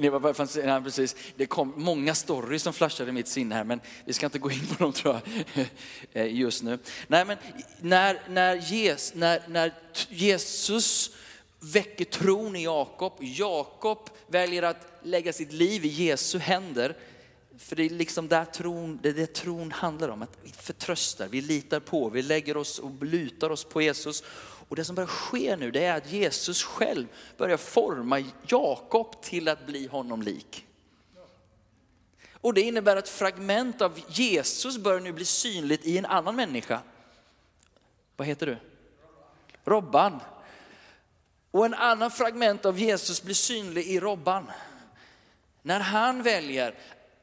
Det, 0.00 0.10
var 0.10 0.20
bara, 0.20 0.80
precis. 0.80 1.16
det 1.36 1.46
kom 1.46 1.74
många 1.76 2.14
stories 2.14 2.62
som 2.62 2.72
flashade 2.72 3.10
i 3.10 3.12
mitt 3.12 3.28
sinne 3.28 3.54
här, 3.54 3.64
men 3.64 3.80
vi 4.04 4.12
ska 4.12 4.26
inte 4.26 4.38
gå 4.38 4.50
in 4.50 4.66
på 4.66 4.82
dem 4.82 4.92
tror 4.92 5.20
jag 5.54 5.66
eh, 6.26 6.34
just 6.34 6.62
nu. 6.62 6.78
Nej, 7.06 7.24
men 7.24 7.36
när, 7.80 8.20
när, 8.28 8.54
Jesus, 8.54 9.14
när, 9.14 9.42
när 9.48 9.74
Jesus 10.08 11.10
väcker 11.60 12.04
tron 12.04 12.56
i 12.56 12.64
Jakob, 12.64 13.12
Jakob 13.20 14.10
väljer 14.26 14.62
att 14.62 14.86
lägga 15.02 15.32
sitt 15.32 15.52
liv 15.52 15.84
i 15.84 15.88
Jesu 15.88 16.38
händer, 16.38 16.96
för 17.58 17.76
det 17.76 17.82
är 17.82 17.90
liksom 17.90 18.28
där 18.28 18.44
tron, 18.44 18.98
det 19.02 19.08
är 19.08 19.12
det 19.12 19.34
tron 19.34 19.72
handlar 19.72 20.08
om, 20.08 20.22
att 20.22 20.38
vi 20.42 20.50
förtröstar, 20.50 21.28
vi 21.28 21.40
litar 21.40 21.80
på, 21.80 22.08
vi 22.08 22.22
lägger 22.22 22.56
oss 22.56 22.78
och 22.78 23.04
lutar 23.04 23.50
oss 23.50 23.64
på 23.64 23.82
Jesus 23.82 24.22
och 24.68 24.76
det 24.76 24.84
som 24.84 24.94
börjar 24.94 25.06
ske 25.06 25.56
nu 25.56 25.70
det 25.70 25.84
är 25.84 25.96
att 25.96 26.12
Jesus 26.12 26.62
själv 26.62 27.06
börjar 27.36 27.56
forma 27.56 28.24
Jakob 28.46 29.22
till 29.22 29.48
att 29.48 29.66
bli 29.66 29.86
honom 29.86 30.22
lik. 30.22 30.66
Och 32.40 32.54
det 32.54 32.60
innebär 32.60 32.96
att 32.96 33.08
fragment 33.08 33.82
av 33.82 34.00
Jesus 34.08 34.78
börjar 34.78 35.00
nu 35.00 35.12
bli 35.12 35.24
synligt 35.24 35.86
i 35.86 35.98
en 35.98 36.06
annan 36.06 36.36
människa. 36.36 36.80
Vad 38.16 38.28
heter 38.28 38.46
du? 38.46 38.56
Robban. 39.64 40.20
Och 41.50 41.66
en 41.66 41.74
annan 41.74 42.10
fragment 42.10 42.66
av 42.66 42.78
Jesus 42.78 43.22
blir 43.22 43.34
synlig 43.34 43.86
i 43.86 44.00
Robban. 44.00 44.50
När 45.62 45.80
han 45.80 46.22
väljer 46.22 46.74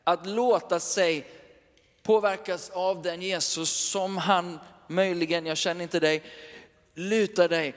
att 0.04 0.26
låta 0.26 0.80
sig 0.80 1.28
påverkas 2.04 2.70
av 2.70 3.02
den 3.02 3.22
Jesus 3.22 3.70
som 3.70 4.18
han 4.18 4.60
möjligen, 4.88 5.46
jag 5.46 5.58
känner 5.58 5.84
inte 5.84 6.00
dig, 6.00 6.24
lutar 6.96 7.50
dig 7.50 7.76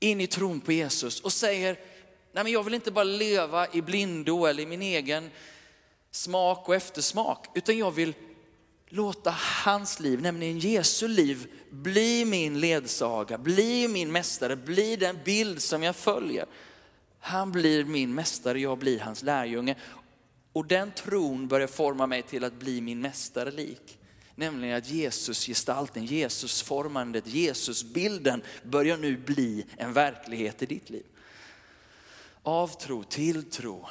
in 0.00 0.20
i 0.20 0.26
tron 0.26 0.60
på 0.60 0.72
Jesus 0.72 1.20
och 1.20 1.32
säger, 1.32 1.78
nej 2.32 2.44
men 2.44 2.52
jag 2.52 2.62
vill 2.62 2.74
inte 2.74 2.90
bara 2.90 3.04
leva 3.04 3.72
i 3.72 3.82
blindo 3.82 4.46
eller 4.46 4.62
i 4.62 4.66
min 4.66 4.82
egen 4.82 5.30
smak 6.10 6.68
och 6.68 6.74
eftersmak, 6.74 7.46
utan 7.54 7.78
jag 7.78 7.90
vill 7.90 8.14
låta 8.88 9.34
hans 9.64 10.00
liv, 10.00 10.22
nämligen 10.22 10.58
Jesu 10.58 11.08
liv, 11.08 11.46
bli 11.70 12.24
min 12.24 12.60
ledsaga, 12.60 13.38
bli 13.38 13.88
min 13.88 14.12
mästare, 14.12 14.56
bli 14.56 14.96
den 14.96 15.18
bild 15.24 15.62
som 15.62 15.82
jag 15.82 15.96
följer. 15.96 16.46
Han 17.20 17.52
blir 17.52 17.84
min 17.84 18.14
mästare, 18.14 18.60
jag 18.60 18.78
blir 18.78 19.00
hans 19.00 19.22
lärjunge. 19.22 19.76
Och 20.52 20.66
den 20.66 20.90
tron 20.90 21.48
börjar 21.48 21.66
forma 21.66 22.06
mig 22.06 22.22
till 22.22 22.44
att 22.44 22.52
bli 22.52 22.80
min 22.80 23.00
mästare 23.00 23.50
lik. 23.50 23.98
Nämligen 24.34 24.76
att 24.76 24.90
Jesus 24.90 25.46
gestalten, 25.46 26.04
Jesus 26.04 26.62
formandet, 26.62 27.26
Jesus 27.26 27.84
bilden 27.84 28.42
börjar 28.62 28.96
nu 28.96 29.16
bli 29.16 29.66
en 29.76 29.92
verklighet 29.92 30.62
i 30.62 30.66
ditt 30.66 30.90
liv. 30.90 31.06
Avtro, 32.42 33.04
tilltro. 33.04 33.88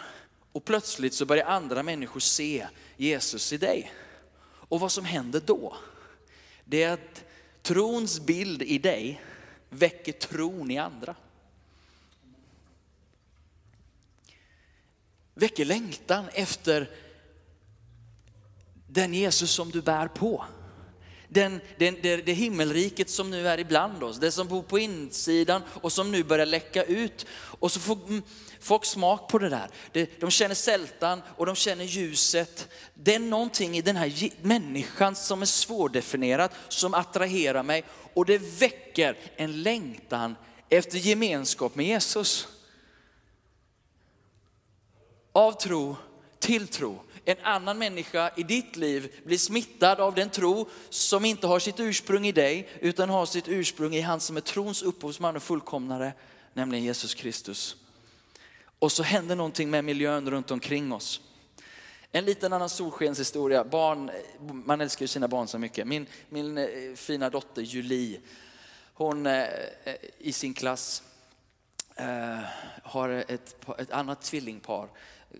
Och 0.51 0.65
plötsligt 0.65 1.13
så 1.13 1.25
börjar 1.25 1.45
andra 1.45 1.83
människor 1.83 2.19
se 2.19 2.67
Jesus 2.97 3.53
i 3.53 3.57
dig. 3.57 3.91
Och 4.45 4.79
vad 4.79 4.91
som 4.91 5.05
händer 5.05 5.41
då, 5.45 5.77
det 6.65 6.83
är 6.83 6.93
att 6.93 7.23
trons 7.61 8.19
bild 8.19 8.61
i 8.61 8.77
dig 8.77 9.21
väcker 9.69 10.11
tron 10.11 10.71
i 10.71 10.77
andra. 10.77 11.15
Väcker 15.33 15.65
längtan 15.65 16.25
efter 16.33 16.89
den 18.93 19.13
Jesus 19.13 19.51
som 19.51 19.71
du 19.71 19.81
bär 19.81 20.07
på. 20.07 20.45
Den, 21.27 21.61
den, 21.77 21.97
det, 22.01 22.15
det 22.17 22.33
himmelriket 22.33 23.09
som 23.09 23.31
nu 23.31 23.47
är 23.47 23.59
ibland 23.59 24.03
oss, 24.03 24.19
det 24.19 24.31
som 24.31 24.47
bor 24.47 24.63
på 24.63 24.79
insidan 24.79 25.61
och 25.67 25.91
som 25.91 26.11
nu 26.11 26.23
börjar 26.23 26.45
läcka 26.45 26.83
ut. 26.83 27.25
Och 27.33 27.71
så 27.71 27.79
får 27.79 27.95
mm, 28.07 28.23
folk 28.59 28.85
smak 28.85 29.29
på 29.29 29.37
det 29.37 29.49
där. 29.49 29.69
De 30.19 30.31
känner 30.31 30.55
sältan 30.55 31.21
och 31.37 31.45
de 31.45 31.55
känner 31.55 31.85
ljuset. 31.85 32.67
Det 32.93 33.15
är 33.15 33.19
någonting 33.19 33.77
i 33.77 33.81
den 33.81 33.95
här 33.95 34.29
människan 34.41 35.15
som 35.15 35.41
är 35.41 35.45
svårdefinierat, 35.45 36.51
som 36.69 36.93
attraherar 36.93 37.63
mig 37.63 37.83
och 38.13 38.25
det 38.25 38.37
väcker 38.37 39.17
en 39.35 39.61
längtan 39.61 40.35
efter 40.69 40.97
gemenskap 40.97 41.75
med 41.75 41.85
Jesus. 41.85 42.47
Av 45.31 45.51
tro 45.51 45.95
till 46.43 46.67
tro 46.67 46.99
en 47.25 47.37
annan 47.43 47.77
människa 47.77 48.31
i 48.35 48.43
ditt 48.43 48.75
liv 48.75 49.21
blir 49.25 49.37
smittad 49.37 49.99
av 49.99 50.15
den 50.15 50.29
tro 50.29 50.69
som 50.89 51.25
inte 51.25 51.47
har 51.47 51.59
sitt 51.59 51.79
ursprung 51.79 52.27
i 52.27 52.31
dig, 52.31 52.69
utan 52.79 53.09
har 53.09 53.25
sitt 53.25 53.47
ursprung 53.47 53.95
i 53.95 54.01
han 54.01 54.19
som 54.19 54.37
är 54.37 54.41
trons 54.41 54.81
upphovsman 54.81 55.35
och 55.35 55.43
fullkomnare, 55.43 56.13
nämligen 56.53 56.83
Jesus 56.83 57.13
Kristus. 57.13 57.75
Och 58.79 58.91
så 58.91 59.03
händer 59.03 59.35
någonting 59.35 59.69
med 59.69 59.85
miljön 59.85 60.31
runt 60.31 60.51
omkring 60.51 60.93
oss. 60.93 61.21
En 62.11 62.25
liten 62.25 62.53
annan 62.53 62.69
solskenshistoria. 62.69 63.63
Barn, 63.63 64.11
man 64.39 64.81
älskar 64.81 65.03
ju 65.03 65.07
sina 65.07 65.27
barn 65.27 65.47
så 65.47 65.59
mycket. 65.59 65.87
Min, 65.87 66.05
min 66.29 66.57
eh, 66.57 66.67
fina 66.95 67.29
dotter 67.29 67.61
Julie, 67.61 68.19
hon 68.93 69.25
eh, 69.25 69.43
eh, 69.83 69.95
i 70.17 70.33
sin 70.33 70.53
klass 70.53 71.03
har 72.83 73.09
ett, 73.09 73.55
ett 73.77 73.91
annat 73.91 74.21
tvillingpar 74.21 74.89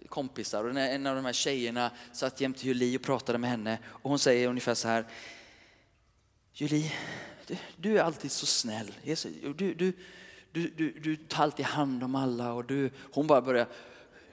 kompisar 0.09 0.63
och 0.63 0.79
en 0.79 1.07
av 1.07 1.15
de 1.15 1.25
här 1.25 1.33
tjejerna 1.33 1.91
satt 2.11 2.41
jämte 2.41 2.67
Julie 2.67 2.97
och 2.97 3.03
pratade 3.03 3.37
med 3.37 3.49
henne 3.49 3.79
och 3.85 4.09
hon 4.09 4.19
säger 4.19 4.47
ungefär 4.47 4.73
så 4.73 4.87
här. 4.87 5.05
Julie, 6.53 6.91
du, 7.77 7.97
är 7.97 8.03
alltid 8.03 8.31
så 8.31 8.45
snäll. 8.45 8.91
Du, 9.55 9.73
du, 9.73 9.93
du, 10.51 10.69
du, 10.69 10.91
du 10.91 11.15
tar 11.15 11.43
alltid 11.43 11.65
hand 11.65 12.03
om 12.03 12.15
alla 12.15 12.53
och 12.53 12.65
du, 12.65 12.91
hon 13.11 13.27
bara 13.27 13.41
börjar 13.41 13.67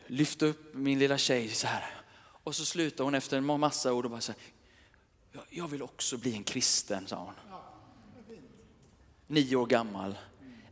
lyfta 0.07 0.47
upp 0.47 0.75
min 0.75 0.99
lilla 0.99 1.19
tjej 1.19 1.49
så 1.49 1.67
här. 1.67 1.85
Och 2.23 2.57
så 2.57 2.65
slutar 2.65 3.05
hon 3.05 3.15
efter 3.15 3.37
en 3.37 3.45
massa 3.45 3.93
ord 3.93 4.05
och 4.05 4.11
bara 4.11 4.21
så 4.21 4.33
här, 4.33 4.41
jag 5.51 5.69
vill 5.69 5.83
också 5.83 6.17
bli 6.17 6.35
en 6.35 6.45
kristen, 6.45 7.07
sa 7.07 7.17
hon. 7.17 7.35
Nio 9.27 9.57
år 9.57 9.67
gammal. 9.67 10.19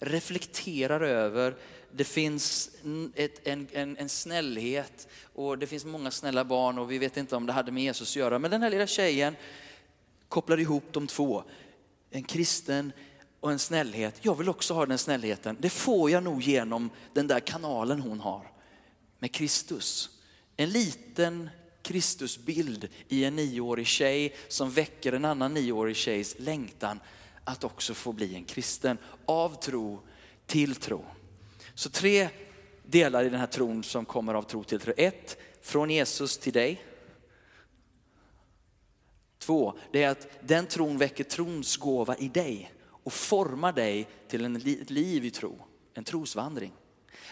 Reflekterar 0.01 1.01
över 1.01 1.57
det 1.93 2.05
finns 2.05 2.71
ett, 3.15 3.47
en, 3.47 3.69
en, 3.73 3.97
en 3.97 4.09
snällhet 4.09 5.09
och 5.35 5.59
det 5.59 5.67
finns 5.67 5.85
många 5.85 6.11
snälla 6.11 6.45
barn 6.45 6.79
och 6.79 6.91
vi 6.91 6.99
vet 6.99 7.17
inte 7.17 7.37
om 7.37 7.47
det 7.47 7.53
hade 7.53 7.73
med 7.73 7.83
Jesus 7.83 8.13
att 8.13 8.17
göra. 8.17 8.39
Men 8.39 8.51
den 8.51 8.63
här 8.63 8.71
lilla 8.71 8.87
tjejen 8.87 9.37
kopplar 10.29 10.61
ihop 10.61 10.85
de 10.93 11.07
två. 11.07 11.45
En 12.11 12.23
kristen 12.23 12.93
och 13.41 13.53
en 13.53 13.59
snällhet. 13.59 14.15
Jag 14.21 14.35
vill 14.35 14.49
också 14.49 14.75
ha 14.75 14.87
den 14.87 14.99
snällheten. 14.99 15.57
Det 15.61 15.71
får 15.71 16.11
jag 16.11 16.23
nog 16.23 16.43
genom 16.43 16.91
den 17.13 17.27
där 17.27 17.41
kanalen 17.41 18.01
hon 18.01 18.21
har 18.21 18.53
med 19.19 19.33
Kristus. 19.33 20.11
En 20.57 20.71
liten 20.71 21.51
Kristusbild 21.83 22.89
i 23.09 23.25
en 23.25 23.37
nioårig 23.37 23.87
tjej 23.87 24.37
som 24.49 24.71
väcker 24.71 25.13
en 25.13 25.25
annan 25.25 25.55
nioårig 25.55 25.97
tjejs 25.97 26.37
längtan 26.39 27.01
att 27.45 27.65
också 27.65 27.95
få 27.95 28.13
bli 28.13 28.35
en 28.35 28.45
kristen. 28.45 28.99
Av 29.25 29.61
tro 29.63 30.01
till 30.47 30.75
tro. 30.75 31.05
Så 31.79 31.91
tre 31.91 32.29
delar 32.83 33.25
i 33.25 33.29
den 33.29 33.41
här 33.41 33.47
tron 33.47 33.85
som 33.85 34.05
kommer 34.05 34.35
av 34.35 34.43
tro 34.43 34.65
till 34.65 34.81
tro. 34.81 34.93
Ett, 34.97 35.39
från 35.61 35.91
Jesus 35.91 36.39
till 36.39 36.53
dig. 36.53 36.85
Två, 39.39 39.79
det 39.93 40.03
är 40.03 40.09
att 40.09 40.29
den 40.41 40.67
tron 40.67 40.99
väcker 40.99 41.25
trons 41.25 41.77
gåva 41.77 42.17
i 42.17 42.29
dig 42.29 42.73
och 42.89 43.13
formar 43.13 43.73
dig 43.73 44.09
till 44.29 44.45
en 44.45 44.59
liv 44.89 45.25
i 45.25 45.31
tro, 45.31 45.59
en 45.95 46.05
trosvandring. 46.05 46.73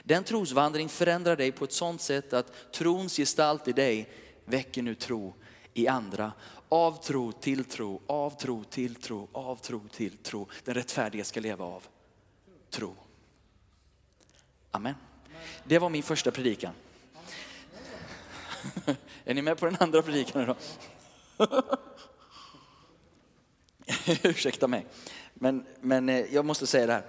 Den 0.05 0.25
trosvandring 0.25 0.89
förändrar 0.89 1.37
dig 1.37 1.53
på 1.53 1.65
ett 1.65 1.73
sådant 1.73 2.01
sätt 2.01 2.33
att 2.33 2.73
trons 2.73 3.17
gestalt 3.17 3.69
i 3.69 3.73
dig 3.73 4.09
väcker 4.45 4.83
nu 4.83 4.95
tro 4.95 5.35
i 5.75 5.89
andra. 5.89 6.33
Av 6.69 7.03
tro 7.03 7.33
till 7.33 7.65
tro, 7.65 8.01
av 8.07 8.31
tro 8.31 8.65
till 8.65 8.95
tro, 8.95 9.29
av 9.33 9.57
tro 9.57 9.89
till 9.89 10.17
tro. 10.17 10.49
Den 10.65 10.75
rättfärdiga 10.75 11.25
ska 11.25 11.41
leva 11.41 11.65
av 11.65 11.87
tro. 12.71 12.95
Amen. 14.77 14.95
Det 15.65 15.79
var 15.79 15.89
min 15.89 16.03
första 16.03 16.31
predikan. 16.31 16.73
Är 19.25 19.35
ni 19.35 19.43
med 19.43 19.59
på 19.59 19.67
den 19.67 19.77
andra 19.81 20.03
predikan 20.03 20.43
idag? 20.43 20.57
Ursäkta 24.23 24.69
mig, 24.69 24.87
men, 25.35 25.67
men 25.81 26.09
eh, 26.09 26.35
jag 26.35 26.45
måste 26.45 26.67
säga 26.67 26.87
det 26.87 26.93
här. 26.93 27.03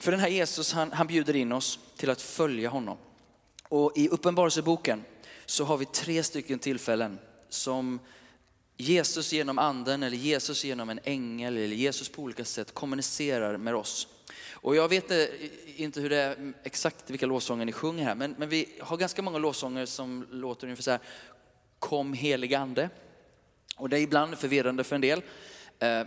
För 0.00 0.10
den 0.10 0.20
här 0.20 0.28
Jesus, 0.28 0.72
han, 0.72 0.92
han 0.92 1.06
bjuder 1.06 1.36
in 1.36 1.52
oss 1.52 1.78
till 1.96 2.10
att 2.10 2.22
följa 2.22 2.68
honom. 2.68 2.98
Och 3.68 3.92
i 3.96 4.08
Uppenbarelseboken 4.08 5.04
så 5.46 5.64
har 5.64 5.76
vi 5.76 5.84
tre 5.84 6.22
stycken 6.22 6.58
tillfällen 6.58 7.18
som 7.48 8.00
Jesus 8.76 9.32
genom 9.32 9.58
anden 9.58 10.02
eller 10.02 10.16
Jesus 10.16 10.64
genom 10.64 10.90
en 10.90 11.00
ängel 11.04 11.56
eller 11.56 11.76
Jesus 11.76 12.08
på 12.08 12.22
olika 12.22 12.44
sätt 12.44 12.74
kommunicerar 12.74 13.56
med 13.56 13.74
oss. 13.74 14.08
Och 14.52 14.76
jag 14.76 14.88
vet 14.88 15.10
eh, 15.10 15.24
inte 15.76 16.00
hur 16.00 16.10
det 16.10 16.16
är 16.16 16.52
exakt 16.62 17.10
vilka 17.10 17.26
lovsånger 17.26 17.64
ni 17.64 17.72
sjunger 17.72 18.04
här, 18.04 18.14
men, 18.14 18.34
men 18.38 18.48
vi 18.48 18.68
har 18.80 18.96
ganska 18.96 19.22
många 19.22 19.38
lovsånger 19.38 19.86
som 19.86 20.26
låter 20.30 20.66
ungefär 20.66 20.82
så 20.82 20.90
här, 20.90 21.00
Kom 21.78 22.12
helig 22.12 22.54
ande. 22.54 22.90
Och 23.76 23.88
det 23.88 23.98
är 23.98 24.00
ibland 24.00 24.38
förvirrande 24.38 24.84
för 24.84 24.94
en 24.94 25.00
del. 25.00 25.22
Eh, 25.78 26.02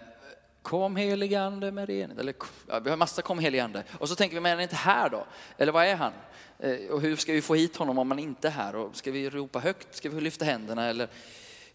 kom 0.61 0.95
helig 0.95 1.35
ande 1.35 1.71
med 1.71 1.89
renhet. 1.89 2.19
Eller, 2.19 2.35
ja, 2.67 2.79
vi 2.79 2.89
har 2.89 2.97
massa 2.97 3.21
kom 3.21 3.39
helig 3.39 3.59
ande. 3.59 3.83
Och 3.99 4.09
så 4.09 4.15
tänker 4.15 4.35
vi, 4.35 4.41
men 4.41 4.51
är 4.51 4.55
han 4.55 4.63
inte 4.63 4.75
här 4.75 5.09
då? 5.09 5.25
Eller 5.57 5.71
vad 5.71 5.85
är 5.85 5.95
han? 5.95 6.13
Eh, 6.59 6.89
och 6.89 7.01
hur 7.01 7.15
ska 7.15 7.33
vi 7.33 7.41
få 7.41 7.55
hit 7.55 7.77
honom 7.77 7.97
om 7.97 8.11
han 8.11 8.19
inte 8.19 8.47
är 8.47 8.51
här? 8.51 8.75
Och 8.75 8.95
ska 8.95 9.11
vi 9.11 9.29
ropa 9.29 9.59
högt? 9.59 9.95
Ska 9.95 10.09
vi 10.09 10.21
lyfta 10.21 10.45
händerna? 10.45 10.85
Eller? 10.89 11.09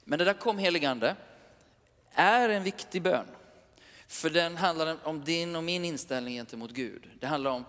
Men 0.05 0.19
det 0.19 0.25
där 0.25 0.35
kom 0.35 0.59
helig 0.59 0.85
ande 0.85 1.17
är 2.13 2.49
en 2.49 2.63
viktig 2.63 3.03
bön. 3.03 3.27
För 4.07 4.31
den 4.31 4.57
handlar 4.57 5.07
om 5.07 5.25
din 5.25 5.57
och 5.57 5.65
min 5.65 5.85
inställning 5.85 6.35
gentemot 6.35 6.71
Gud. 6.71 7.11
Det 7.21 7.27
handlar 7.27 7.51
om, 7.51 7.65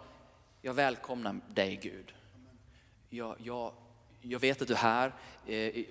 jag 0.61 0.73
välkomnar 0.73 1.39
dig 1.53 1.79
Gud. 1.81 2.13
Jag, 3.09 3.35
jag, 3.43 3.73
jag 4.21 4.39
vet 4.39 4.61
att 4.61 4.67
du 4.67 4.73
är 4.73 4.77
här, 4.77 5.13
eh, 5.47 5.85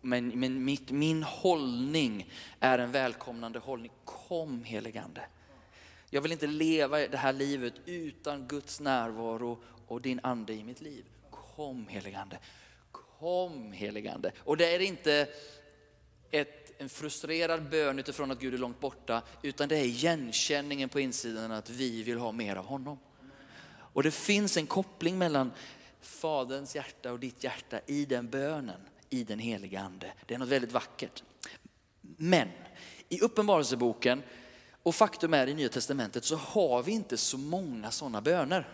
men, 0.00 0.40
men 0.40 0.64
mitt, 0.64 0.90
min 0.90 1.22
hållning 1.22 2.30
är 2.60 2.78
en 2.78 2.92
välkomnande 2.92 3.58
hållning. 3.58 3.92
Kom 4.04 4.64
heligande. 4.64 5.20
Jag 6.10 6.20
vill 6.20 6.32
inte 6.32 6.46
leva 6.46 6.98
det 6.98 7.16
här 7.16 7.32
livet 7.32 7.74
utan 7.86 8.46
Guds 8.48 8.80
närvaro 8.80 9.58
och 9.86 10.00
din 10.00 10.20
ande 10.22 10.52
i 10.52 10.64
mitt 10.64 10.80
liv. 10.80 11.04
Kom 11.30 11.86
heligande. 11.88 12.38
Kom 12.92 13.72
heligande. 13.72 14.32
Och 14.38 14.56
det 14.56 14.74
är 14.74 14.80
inte 14.80 15.28
ett 16.30 16.63
en 16.84 16.88
frustrerad 16.88 17.70
bön 17.70 17.98
utifrån 17.98 18.30
att 18.30 18.40
Gud 18.40 18.54
är 18.54 18.58
långt 18.58 18.80
borta, 18.80 19.22
utan 19.42 19.68
det 19.68 19.76
är 19.76 19.84
igenkänningen 19.84 20.88
på 20.88 21.00
insidan 21.00 21.52
att 21.52 21.70
vi 21.70 22.02
vill 22.02 22.18
ha 22.18 22.32
mer 22.32 22.56
av 22.56 22.64
honom. 22.64 22.98
Och 23.68 24.02
det 24.02 24.10
finns 24.10 24.56
en 24.56 24.66
koppling 24.66 25.18
mellan 25.18 25.52
Faderns 26.00 26.74
hjärta 26.74 27.12
och 27.12 27.20
ditt 27.20 27.44
hjärta 27.44 27.80
i 27.86 28.04
den 28.04 28.30
bönen, 28.30 28.80
i 29.10 29.24
den 29.24 29.38
heliga 29.38 29.80
ande. 29.80 30.12
Det 30.26 30.34
är 30.34 30.38
något 30.38 30.48
väldigt 30.48 30.72
vackert. 30.72 31.22
Men 32.00 32.48
i 33.08 33.20
Uppenbarelseboken 33.20 34.22
och 34.82 34.94
faktum 34.94 35.34
är 35.34 35.46
i 35.46 35.54
Nya 35.54 35.68
Testamentet 35.68 36.24
så 36.24 36.36
har 36.36 36.82
vi 36.82 36.92
inte 36.92 37.16
så 37.16 37.38
många 37.38 37.90
sådana 37.90 38.20
böner. 38.20 38.68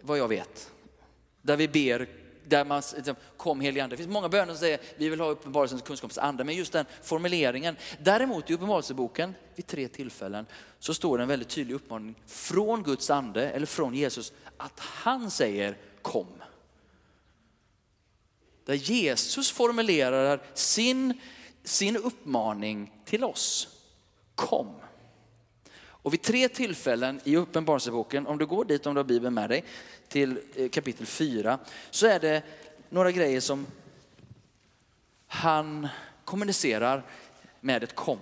Vad 0.00 0.18
jag 0.18 0.28
vet. 0.28 0.70
Där 1.42 1.56
vi 1.56 1.68
ber 1.68 2.23
där 2.48 2.64
man 2.64 2.82
liksom, 2.96 3.16
kom 3.36 3.60
helig 3.60 3.80
ande. 3.80 3.92
Det 3.92 3.96
finns 3.96 4.12
många 4.12 4.28
böner 4.28 4.52
som 4.52 4.56
säger 4.56 4.80
vi 4.96 5.08
vill 5.08 5.20
ha 5.20 5.28
uppenbarelsens 5.28 5.82
kunskapens 5.82 6.18
ande, 6.18 6.44
men 6.44 6.54
just 6.54 6.72
den 6.72 6.86
formuleringen. 7.02 7.76
Däremot 8.02 8.50
i 8.50 8.54
uppenbarelseboken 8.54 9.34
vid 9.54 9.66
tre 9.66 9.88
tillfällen 9.88 10.46
så 10.78 10.94
står 10.94 11.18
det 11.18 11.24
en 11.24 11.28
väldigt 11.28 11.48
tydlig 11.48 11.74
uppmaning 11.74 12.14
från 12.26 12.82
Guds 12.82 13.10
ande 13.10 13.50
eller 13.50 13.66
från 13.66 13.94
Jesus 13.94 14.32
att 14.56 14.80
han 14.80 15.30
säger 15.30 15.76
kom. 16.02 16.26
Där 18.64 18.74
Jesus 18.74 19.50
formulerar 19.50 20.42
sin, 20.54 21.20
sin 21.64 21.96
uppmaning 21.96 22.92
till 23.04 23.24
oss. 23.24 23.68
Kom. 24.34 24.74
Och 26.04 26.12
vid 26.12 26.22
tre 26.22 26.48
tillfällen 26.48 27.20
i 27.24 27.36
Uppenbarelseboken, 27.36 28.26
om 28.26 28.38
du 28.38 28.46
går 28.46 28.64
dit 28.64 28.86
om 28.86 28.94
du 28.94 28.98
har 28.98 29.04
Bibeln 29.04 29.34
med 29.34 29.50
dig, 29.50 29.64
till 30.08 30.40
eh, 30.54 30.68
kapitel 30.68 31.06
4, 31.06 31.58
så 31.90 32.06
är 32.06 32.20
det 32.20 32.42
några 32.88 33.12
grejer 33.12 33.40
som 33.40 33.66
han 35.26 35.88
kommunicerar 36.24 37.02
med 37.60 37.84
ett 37.84 37.94
kom. 37.94 38.18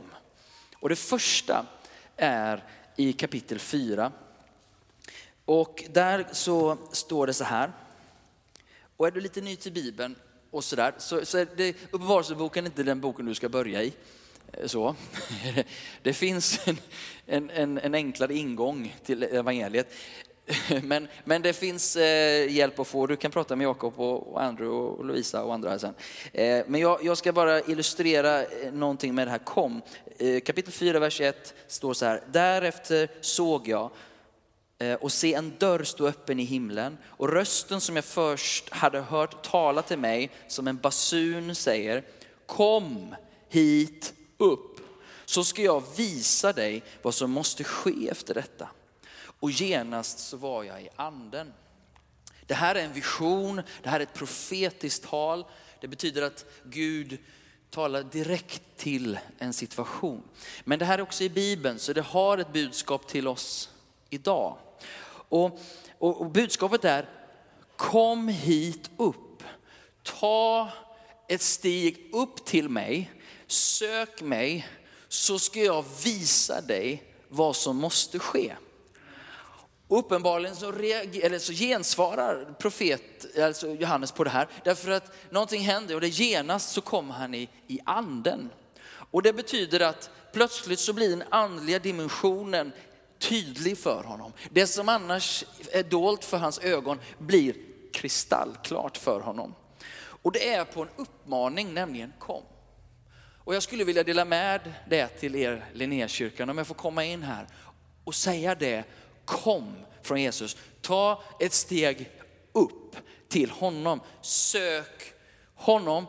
Och 0.76 0.88
det 0.88 0.96
första 0.96 1.66
är 2.16 2.64
i 2.96 3.12
kapitel 3.12 3.58
4. 3.58 4.12
Och 5.44 5.84
där 5.90 6.26
så 6.32 6.78
står 6.92 7.26
det 7.26 7.34
så 7.34 7.44
här. 7.44 7.72
Och 8.96 9.06
är 9.06 9.10
du 9.10 9.20
lite 9.20 9.40
ny 9.40 9.56
till 9.56 9.72
Bibeln 9.72 10.14
och 10.50 10.64
sådär, 10.64 10.94
så, 10.98 11.24
så 11.24 11.38
är 11.38 11.48
det, 11.56 11.76
Uppenbarelseboken 11.90 12.66
inte 12.66 12.82
den 12.82 13.00
boken 13.00 13.26
du 13.26 13.34
ska 13.34 13.48
börja 13.48 13.82
i. 13.82 13.92
Eh, 14.52 14.66
så. 14.66 14.94
Det 16.02 16.12
finns 16.12 16.60
en, 17.26 17.50
en, 17.50 17.78
en 17.78 17.94
enklare 17.94 18.34
ingång 18.34 18.96
till 19.04 19.22
evangeliet. 19.22 19.92
Men, 20.82 21.08
men 21.24 21.42
det 21.42 21.52
finns 21.52 21.96
eh, 21.96 22.52
hjälp 22.52 22.78
att 22.78 22.88
få. 22.88 23.06
Du 23.06 23.16
kan 23.16 23.30
prata 23.30 23.56
med 23.56 23.64
Jakob 23.64 24.00
och 24.00 24.42
Andrew 24.42 24.76
och 24.76 25.04
Lovisa 25.04 25.42
och 25.42 25.54
andra 25.54 25.70
här 25.70 25.78
sen. 25.78 25.94
Eh, 26.32 26.64
men 26.66 26.80
jag, 26.80 27.04
jag, 27.04 27.18
ska 27.18 27.32
bara 27.32 27.60
illustrera 27.60 28.44
någonting 28.72 29.14
med 29.14 29.26
det 29.26 29.30
här 29.30 29.38
kom. 29.38 29.82
Kapitel 30.44 30.72
4, 30.72 30.98
vers 30.98 31.20
1 31.20 31.54
står 31.66 31.94
så 31.94 32.06
här. 32.06 32.22
Därefter 32.32 33.08
såg 33.20 33.68
jag 33.68 33.90
och 35.00 35.12
se 35.12 35.34
en 35.34 35.52
dörr 35.58 35.84
stå 35.84 36.06
öppen 36.06 36.40
i 36.40 36.44
himlen 36.44 36.98
och 37.04 37.28
rösten 37.28 37.80
som 37.80 37.96
jag 37.96 38.04
först 38.04 38.70
hade 38.70 39.00
hört 39.00 39.42
tala 39.42 39.82
till 39.82 39.98
mig 39.98 40.30
som 40.48 40.68
en 40.68 40.76
basun 40.76 41.54
säger 41.54 42.02
Kom 42.46 43.14
hit 43.48 44.14
upp 44.42 44.80
så 45.24 45.44
ska 45.44 45.62
jag 45.62 45.82
visa 45.96 46.52
dig 46.52 46.82
vad 47.02 47.14
som 47.14 47.30
måste 47.30 47.64
ske 47.64 48.08
efter 48.08 48.34
detta. 48.34 48.68
Och 49.40 49.50
genast 49.50 50.18
så 50.18 50.36
var 50.36 50.64
jag 50.64 50.82
i 50.82 50.88
anden. 50.96 51.52
Det 52.46 52.54
här 52.54 52.74
är 52.74 52.84
en 52.84 52.92
vision, 52.92 53.62
det 53.82 53.88
här 53.88 54.00
är 54.00 54.02
ett 54.02 54.14
profetiskt 54.14 55.04
tal. 55.04 55.44
Det 55.80 55.88
betyder 55.88 56.22
att 56.22 56.44
Gud 56.64 57.18
talar 57.70 58.02
direkt 58.02 58.62
till 58.76 59.18
en 59.38 59.52
situation. 59.52 60.22
Men 60.64 60.78
det 60.78 60.84
här 60.84 60.98
är 60.98 61.02
också 61.02 61.24
i 61.24 61.30
Bibeln, 61.30 61.78
så 61.78 61.92
det 61.92 62.02
har 62.02 62.38
ett 62.38 62.52
budskap 62.52 63.08
till 63.08 63.28
oss 63.28 63.70
idag. 64.10 64.56
Och, 65.28 65.60
och, 65.98 66.20
och 66.20 66.30
budskapet 66.30 66.84
är, 66.84 67.08
kom 67.76 68.28
hit 68.28 68.90
upp. 68.96 69.42
Ta 70.02 70.72
ett 71.34 71.42
steg 71.42 72.10
upp 72.12 72.44
till 72.44 72.68
mig 72.68 73.10
sök 73.46 74.20
mig 74.20 74.68
så 75.08 75.38
ska 75.38 75.60
jag 75.60 75.84
visa 76.04 76.60
dig 76.60 77.02
vad 77.28 77.56
som 77.56 77.76
måste 77.76 78.18
ske. 78.18 78.56
uppenbarligen 79.88 80.56
så, 80.56 80.72
reager, 80.72 81.24
eller 81.24 81.38
så 81.38 81.52
gensvarar 81.52 82.54
profet, 82.58 83.38
alltså 83.38 83.68
Johannes 83.68 84.12
på 84.12 84.24
det 84.24 84.30
här, 84.30 84.48
därför 84.64 84.90
att 84.90 85.30
någonting 85.30 85.62
händer 85.62 85.94
och 85.94 86.00
det 86.00 86.08
genast 86.08 86.72
så 86.72 86.80
kommer 86.80 87.14
han 87.14 87.34
i, 87.34 87.48
i 87.66 87.80
anden. 87.84 88.50
Och 88.86 89.22
det 89.22 89.32
betyder 89.32 89.80
att 89.80 90.10
plötsligt 90.32 90.80
så 90.80 90.92
blir 90.92 91.10
den 91.10 91.24
andliga 91.30 91.78
dimensionen 91.78 92.72
tydlig 93.18 93.78
för 93.78 94.04
honom. 94.04 94.32
Det 94.50 94.66
som 94.66 94.88
annars 94.88 95.44
är 95.72 95.82
dolt 95.82 96.24
för 96.24 96.38
hans 96.38 96.58
ögon 96.58 97.00
blir 97.18 97.54
kristallklart 97.92 98.96
för 98.96 99.20
honom. 99.20 99.54
Och 100.22 100.32
det 100.32 100.48
är 100.48 100.64
på 100.64 100.82
en 100.82 100.88
uppmaning, 100.96 101.74
nämligen 101.74 102.12
kom. 102.18 102.42
Och 103.44 103.54
jag 103.54 103.62
skulle 103.62 103.84
vilja 103.84 104.02
dela 104.02 104.24
med 104.24 104.72
det 104.88 105.08
till 105.08 105.36
er 105.36 105.64
Linnékyrkan, 105.72 106.50
om 106.50 106.58
jag 106.58 106.66
får 106.66 106.74
komma 106.74 107.04
in 107.04 107.22
här 107.22 107.46
och 108.04 108.14
säga 108.14 108.54
det, 108.54 108.84
kom 109.24 109.76
från 110.02 110.20
Jesus. 110.20 110.56
Ta 110.80 111.22
ett 111.40 111.52
steg 111.52 112.10
upp 112.52 112.96
till 113.28 113.50
honom. 113.50 114.00
Sök 114.22 115.12
honom. 115.54 116.06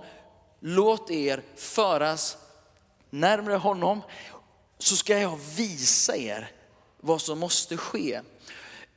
Låt 0.60 1.12
er 1.12 1.43
föras 1.56 2.38
närmare 3.10 3.56
honom 3.56 4.02
så 4.78 4.95
ska 4.95 5.19
jag 5.19 5.39
visa 5.58 6.17
er 6.17 6.52
vad 6.99 7.21
som 7.21 7.39
måste 7.39 7.78
ske. 7.78 8.21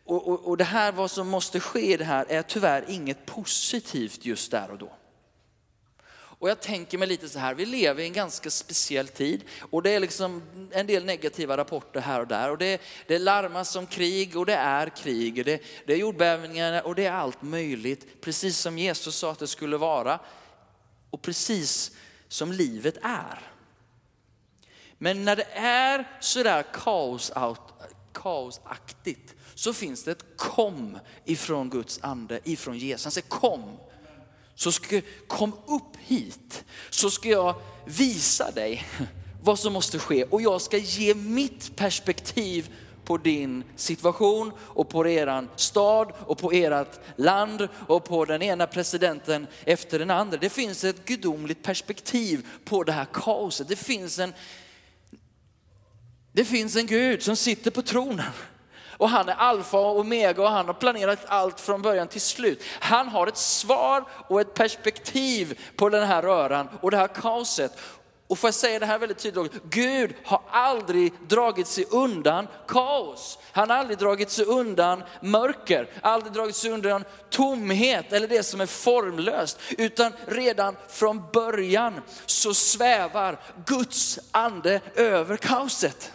Och, 0.04 0.28
och, 0.28 0.48
och 0.48 0.56
det 0.56 0.64
här 0.64 0.92
vad 0.92 1.10
som 1.10 1.28
måste 1.28 1.60
ske 1.60 1.96
det 1.96 2.04
här 2.04 2.26
är 2.28 2.42
tyvärr 2.42 2.84
inget 2.88 3.26
positivt 3.26 4.24
just 4.24 4.50
där 4.50 4.70
och 4.70 4.78
då. 4.78 4.92
Och 6.38 6.50
jag 6.50 6.60
tänker 6.60 6.98
mig 6.98 7.08
lite 7.08 7.28
så 7.28 7.38
här, 7.38 7.54
vi 7.54 7.66
lever 7.66 8.02
i 8.02 8.06
en 8.06 8.12
ganska 8.12 8.50
speciell 8.50 9.08
tid. 9.08 9.44
Och 9.70 9.82
det 9.82 9.90
är 9.90 10.00
liksom 10.00 10.42
en 10.70 10.86
del 10.86 11.04
negativa 11.04 11.56
rapporter 11.56 12.00
här 12.00 12.20
och 12.20 12.26
där. 12.26 12.50
Och 12.50 12.58
det, 12.58 12.80
det 13.06 13.18
larmas 13.18 13.76
om 13.76 13.86
krig 13.86 14.36
och 14.36 14.46
det 14.46 14.54
är 14.54 14.88
krig, 14.88 15.44
det, 15.44 15.62
det 15.86 15.92
är 15.92 15.96
jordbävningar 15.96 16.86
och 16.86 16.94
det 16.94 17.06
är 17.06 17.12
allt 17.12 17.42
möjligt, 17.42 18.20
precis 18.20 18.58
som 18.58 18.78
Jesus 18.78 19.16
sa 19.16 19.32
att 19.32 19.38
det 19.38 19.46
skulle 19.46 19.76
vara. 19.76 20.18
Och 21.10 21.22
precis 21.22 21.92
som 22.28 22.52
livet 22.52 22.96
är. 23.02 23.52
Men 24.98 25.24
när 25.24 25.36
det 25.36 25.48
är 25.54 26.18
sådär 26.20 26.64
kaos, 26.72 27.32
kaosaktigt 28.12 29.34
så 29.54 29.72
finns 29.72 30.04
det 30.04 30.10
ett 30.10 30.36
kom 30.36 30.98
ifrån 31.24 31.70
Guds 31.70 31.98
ande, 32.02 32.40
ifrån 32.44 32.78
Jesus. 32.78 33.04
Han 33.04 33.12
säger 33.12 33.28
kom, 33.28 33.76
så 34.56 34.72
ska, 34.72 35.00
kom 35.26 35.52
upp 35.66 35.96
hit 36.00 36.64
så 36.90 37.10
ska 37.10 37.28
jag 37.28 37.54
visa 37.84 38.50
dig 38.50 38.84
vad 39.42 39.58
som 39.58 39.72
måste 39.72 39.98
ske 39.98 40.24
och 40.24 40.42
jag 40.42 40.60
ska 40.60 40.76
ge 40.78 41.14
mitt 41.14 41.76
perspektiv 41.76 42.70
på 43.04 43.16
din 43.16 43.64
situation 43.76 44.52
och 44.58 44.88
på 44.88 45.08
eran 45.08 45.48
stad 45.56 46.12
och 46.26 46.38
på 46.38 46.52
ert 46.52 47.00
land 47.16 47.68
och 47.86 48.04
på 48.04 48.24
den 48.24 48.42
ena 48.42 48.66
presidenten 48.66 49.46
efter 49.64 49.98
den 49.98 50.10
andra. 50.10 50.36
Det 50.36 50.50
finns 50.50 50.84
ett 50.84 51.04
gudomligt 51.04 51.62
perspektiv 51.62 52.46
på 52.64 52.84
det 52.84 52.92
här 52.92 53.06
kaoset. 53.12 53.68
Det 53.68 53.76
finns 53.76 54.18
en, 54.18 54.32
det 56.32 56.44
finns 56.44 56.76
en 56.76 56.86
Gud 56.86 57.22
som 57.22 57.36
sitter 57.36 57.70
på 57.70 57.82
tronen 57.82 58.32
och 58.98 59.08
han 59.08 59.28
är 59.28 59.34
alfa 59.34 59.78
och 59.78 59.98
omega 59.98 60.42
och 60.42 60.50
han 60.50 60.66
har 60.66 60.74
planerat 60.74 61.18
allt 61.26 61.60
från 61.60 61.82
början 61.82 62.08
till 62.08 62.20
slut. 62.20 62.62
Han 62.80 63.08
har 63.08 63.26
ett 63.26 63.36
svar 63.36 64.04
och 64.28 64.40
ett 64.40 64.54
perspektiv 64.54 65.60
på 65.76 65.88
den 65.88 66.06
här 66.06 66.22
röran 66.22 66.68
och 66.80 66.90
det 66.90 66.96
här 66.96 67.08
kaoset. 67.08 67.72
Och 68.28 68.38
får 68.38 68.48
jag 68.48 68.54
säga 68.54 68.78
det 68.78 68.86
här 68.86 68.98
väldigt 68.98 69.18
tydligt, 69.18 69.52
Gud 69.70 70.14
har 70.24 70.40
aldrig 70.50 71.12
dragit 71.28 71.66
sig 71.66 71.84
undan 71.90 72.48
kaos. 72.68 73.38
Han 73.52 73.70
har 73.70 73.76
aldrig 73.76 73.98
dragit 73.98 74.30
sig 74.30 74.44
undan 74.44 75.02
mörker, 75.20 75.88
aldrig 76.00 76.32
dragit 76.32 76.56
sig 76.56 76.70
undan 76.70 77.04
tomhet 77.30 78.12
eller 78.12 78.28
det 78.28 78.42
som 78.42 78.60
är 78.60 78.66
formlöst. 78.66 79.60
Utan 79.78 80.12
redan 80.26 80.76
från 80.88 81.22
början 81.32 82.00
så 82.26 82.54
svävar 82.54 83.38
Guds 83.66 84.18
ande 84.30 84.80
över 84.94 85.36
kaoset. 85.36 86.12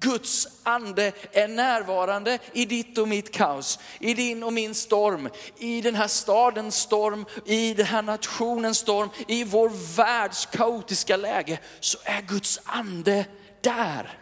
Guds 0.00 0.48
ande 0.62 1.12
är 1.32 1.48
närvarande 1.48 2.38
i 2.52 2.64
ditt 2.64 2.98
och 2.98 3.08
mitt 3.08 3.32
kaos, 3.32 3.78
i 3.98 4.14
din 4.14 4.42
och 4.42 4.52
min 4.52 4.74
storm, 4.74 5.28
i 5.58 5.80
den 5.80 5.94
här 5.94 6.08
stadens 6.08 6.76
storm, 6.76 7.26
i 7.46 7.74
den 7.74 7.86
här 7.86 8.02
nationens 8.02 8.78
storm, 8.78 9.08
i 9.28 9.44
vår 9.44 9.96
världs 9.96 10.46
kaotiska 10.46 11.16
läge, 11.16 11.58
så 11.80 11.98
är 12.04 12.22
Guds 12.22 12.60
ande 12.64 13.26
där. 13.60 14.18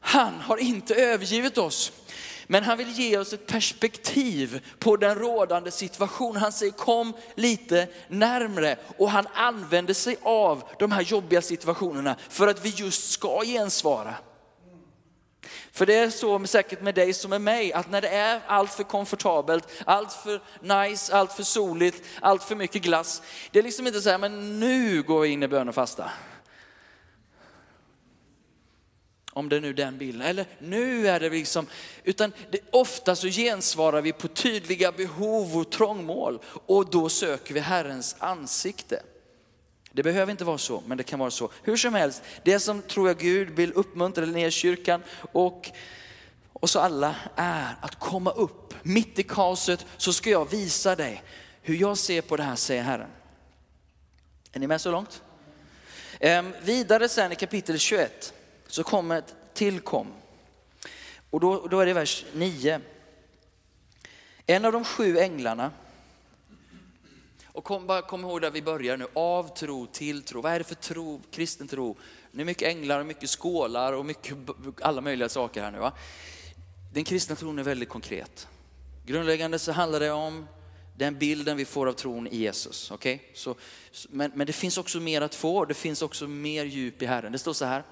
Han 0.00 0.40
har 0.40 0.56
inte 0.56 0.94
övergivit 0.94 1.58
oss. 1.58 1.92
Men 2.46 2.64
han 2.64 2.78
vill 2.78 2.90
ge 2.90 3.18
oss 3.18 3.32
ett 3.32 3.46
perspektiv 3.46 4.66
på 4.78 4.96
den 4.96 5.14
rådande 5.14 5.70
situationen. 5.70 6.42
Han 6.42 6.52
säger 6.52 6.72
kom 6.72 7.12
lite 7.34 7.88
närmre 8.08 8.76
och 8.98 9.10
han 9.10 9.26
använder 9.34 9.94
sig 9.94 10.16
av 10.22 10.62
de 10.78 10.92
här 10.92 11.02
jobbiga 11.02 11.42
situationerna 11.42 12.16
för 12.28 12.48
att 12.48 12.64
vi 12.64 12.68
just 12.68 13.10
ska 13.10 13.42
gensvara. 13.44 14.14
För 15.72 15.86
det 15.86 15.94
är 15.94 16.10
så 16.10 16.46
säkert 16.46 16.82
med 16.82 16.94
dig 16.94 17.12
som 17.12 17.30
med 17.30 17.40
mig, 17.40 17.72
att 17.72 17.90
när 17.90 18.00
det 18.00 18.08
är 18.08 18.40
allt 18.46 18.72
för 18.72 18.82
komfortabelt, 18.82 19.68
allt 19.84 20.12
för 20.12 20.42
nice, 20.60 21.16
allt 21.16 21.32
för 21.32 21.42
soligt, 21.42 22.04
allt 22.20 22.42
för 22.42 22.56
mycket 22.56 22.82
glass. 22.82 23.22
Det 23.50 23.58
är 23.58 23.62
liksom 23.62 23.86
inte 23.86 24.00
så 24.00 24.10
här, 24.10 24.18
men 24.18 24.60
nu 24.60 25.02
går 25.02 25.20
vi 25.20 25.28
in 25.28 25.42
i 25.42 25.48
bön 25.48 25.68
och 25.68 25.74
fasta. 25.74 26.10
Om 29.34 29.48
det 29.48 29.60
nu 29.60 29.68
är 29.68 29.74
den 29.74 29.98
bilden. 29.98 30.26
Eller 30.26 30.46
nu 30.58 31.08
är 31.08 31.20
det 31.20 31.30
liksom, 31.30 31.66
utan 32.04 32.32
det, 32.50 32.58
ofta 32.70 33.16
så 33.16 33.26
gensvarar 33.26 34.02
vi 34.02 34.12
på 34.12 34.28
tydliga 34.28 34.92
behov 34.92 35.56
och 35.56 35.70
trångmål 35.70 36.38
och 36.66 36.90
då 36.90 37.08
söker 37.08 37.54
vi 37.54 37.60
Herrens 37.60 38.16
ansikte. 38.18 39.02
Det 39.92 40.02
behöver 40.02 40.30
inte 40.30 40.44
vara 40.44 40.58
så, 40.58 40.82
men 40.86 40.98
det 40.98 41.04
kan 41.04 41.18
vara 41.18 41.30
så. 41.30 41.50
Hur 41.62 41.76
som 41.76 41.94
helst, 41.94 42.22
det 42.42 42.60
som 42.60 42.82
tror 42.82 43.08
jag 43.08 43.18
Gud 43.18 43.50
vill 43.50 43.72
uppmuntra 43.72 44.26
ner 44.26 44.50
kyrkan 44.50 45.02
och 45.32 45.70
oss 46.52 46.76
alla 46.76 47.16
är 47.36 47.76
att 47.80 47.98
komma 47.98 48.30
upp. 48.30 48.74
Mitt 48.82 49.18
i 49.18 49.22
kaoset 49.22 49.86
så 49.96 50.12
ska 50.12 50.30
jag 50.30 50.50
visa 50.50 50.96
dig 50.96 51.22
hur 51.62 51.74
jag 51.74 51.98
ser 51.98 52.22
på 52.22 52.36
det 52.36 52.42
här, 52.42 52.56
säger 52.56 52.82
Herren. 52.82 53.10
Är 54.52 54.60
ni 54.60 54.66
med 54.66 54.80
så 54.80 54.90
långt? 54.90 55.22
Ehm, 56.20 56.52
vidare 56.62 57.08
sen 57.08 57.32
i 57.32 57.34
kapitel 57.34 57.78
21 57.78 58.33
så 58.74 58.84
kommer 58.84 59.18
ett 59.18 59.34
tillkom. 59.52 60.12
Och 61.30 61.40
då, 61.40 61.66
då 61.66 61.80
är 61.80 61.86
det 61.86 61.92
vers 61.92 62.24
9. 62.32 62.80
En 64.46 64.64
av 64.64 64.72
de 64.72 64.84
sju 64.84 65.18
änglarna, 65.18 65.70
och 67.46 67.64
kom, 67.64 67.86
bara 67.86 68.02
kom 68.02 68.20
ihåg 68.20 68.40
där 68.40 68.50
vi 68.50 68.62
börjar 68.62 68.96
nu, 68.96 69.06
av 69.12 69.56
tro 69.56 69.86
till 69.86 70.22
tro. 70.22 70.40
Vad 70.40 70.52
är 70.52 70.58
det 70.58 70.64
för 70.64 70.74
tro, 70.74 71.20
kristen 71.30 71.68
tro? 71.68 71.96
Det 72.32 72.40
är 72.40 72.44
mycket 72.44 72.68
änglar 72.68 73.00
och 73.00 73.06
mycket 73.06 73.30
skålar 73.30 73.92
och 73.92 74.06
mycket, 74.06 74.36
alla 74.80 75.00
möjliga 75.00 75.28
saker 75.28 75.62
här 75.62 75.70
nu. 75.70 75.78
Va? 75.78 75.92
Den 76.92 77.04
kristna 77.04 77.36
tron 77.36 77.58
är 77.58 77.62
väldigt 77.62 77.88
konkret. 77.88 78.48
Grundläggande 79.06 79.58
så 79.58 79.72
handlar 79.72 80.00
det 80.00 80.10
om 80.10 80.46
den 80.96 81.18
bilden 81.18 81.56
vi 81.56 81.64
får 81.64 81.86
av 81.86 81.92
tron 81.92 82.26
i 82.26 82.36
Jesus. 82.36 82.90
Okay? 82.90 83.18
Så, 83.34 83.54
men, 84.08 84.32
men 84.34 84.46
det 84.46 84.52
finns 84.52 84.78
också 84.78 85.00
mer 85.00 85.20
att 85.20 85.34
få, 85.34 85.64
det 85.64 85.74
finns 85.74 86.02
också 86.02 86.28
mer 86.28 86.64
djup 86.64 87.02
i 87.02 87.06
Herren. 87.06 87.32
Det 87.32 87.38
står 87.38 87.52
så 87.52 87.64
här, 87.64 87.84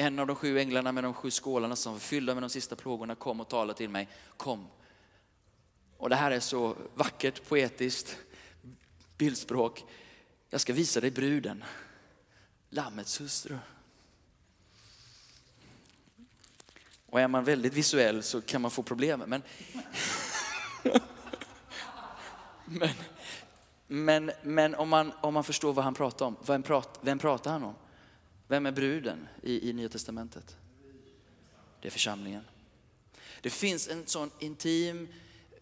en 0.00 0.18
av 0.18 0.26
de 0.26 0.36
sju 0.36 0.58
änglarna 0.58 0.92
med 0.92 1.04
de 1.04 1.14
sju 1.14 1.30
skålarna 1.30 1.76
som 1.76 1.92
var 1.92 2.00
fyllda 2.00 2.34
med 2.34 2.42
de 2.42 2.50
sista 2.50 2.76
plågorna 2.76 3.14
kom 3.14 3.40
och 3.40 3.48
talade 3.48 3.76
till 3.76 3.88
mig, 3.88 4.08
kom. 4.36 4.66
Och 5.96 6.08
det 6.08 6.16
här 6.16 6.30
är 6.30 6.40
så 6.40 6.76
vackert, 6.94 7.48
poetiskt, 7.48 8.16
bildspråk. 9.16 9.84
Jag 10.50 10.60
ska 10.60 10.72
visa 10.72 11.00
dig 11.00 11.10
bruden, 11.10 11.64
Lammets 12.70 13.20
hustru. 13.20 13.58
Och 17.06 17.20
är 17.20 17.28
man 17.28 17.44
väldigt 17.44 17.74
visuell 17.74 18.22
så 18.22 18.40
kan 18.40 18.62
man 18.62 18.70
få 18.70 18.82
problem. 18.82 19.22
Men, 19.26 19.42
men, 22.64 22.90
men, 23.86 24.30
men 24.42 24.74
om, 24.74 24.88
man, 24.88 25.12
om 25.20 25.34
man 25.34 25.44
förstår 25.44 25.72
vad 25.72 25.84
han 25.84 25.94
pratar 25.94 26.26
om, 26.26 26.36
vem, 26.46 26.62
prat, 26.62 26.98
vem 27.02 27.18
pratar 27.18 27.52
han 27.52 27.64
om? 27.64 27.74
Vem 28.50 28.66
är 28.66 28.72
bruden 28.72 29.28
i, 29.42 29.70
i 29.70 29.72
Nya 29.72 29.88
Testamentet? 29.88 30.56
Det 31.80 31.88
är 31.88 31.92
församlingen. 31.92 32.44
Det 33.40 33.50
finns 33.50 33.88
en 33.88 34.06
sån 34.06 34.30
intim 34.38 35.08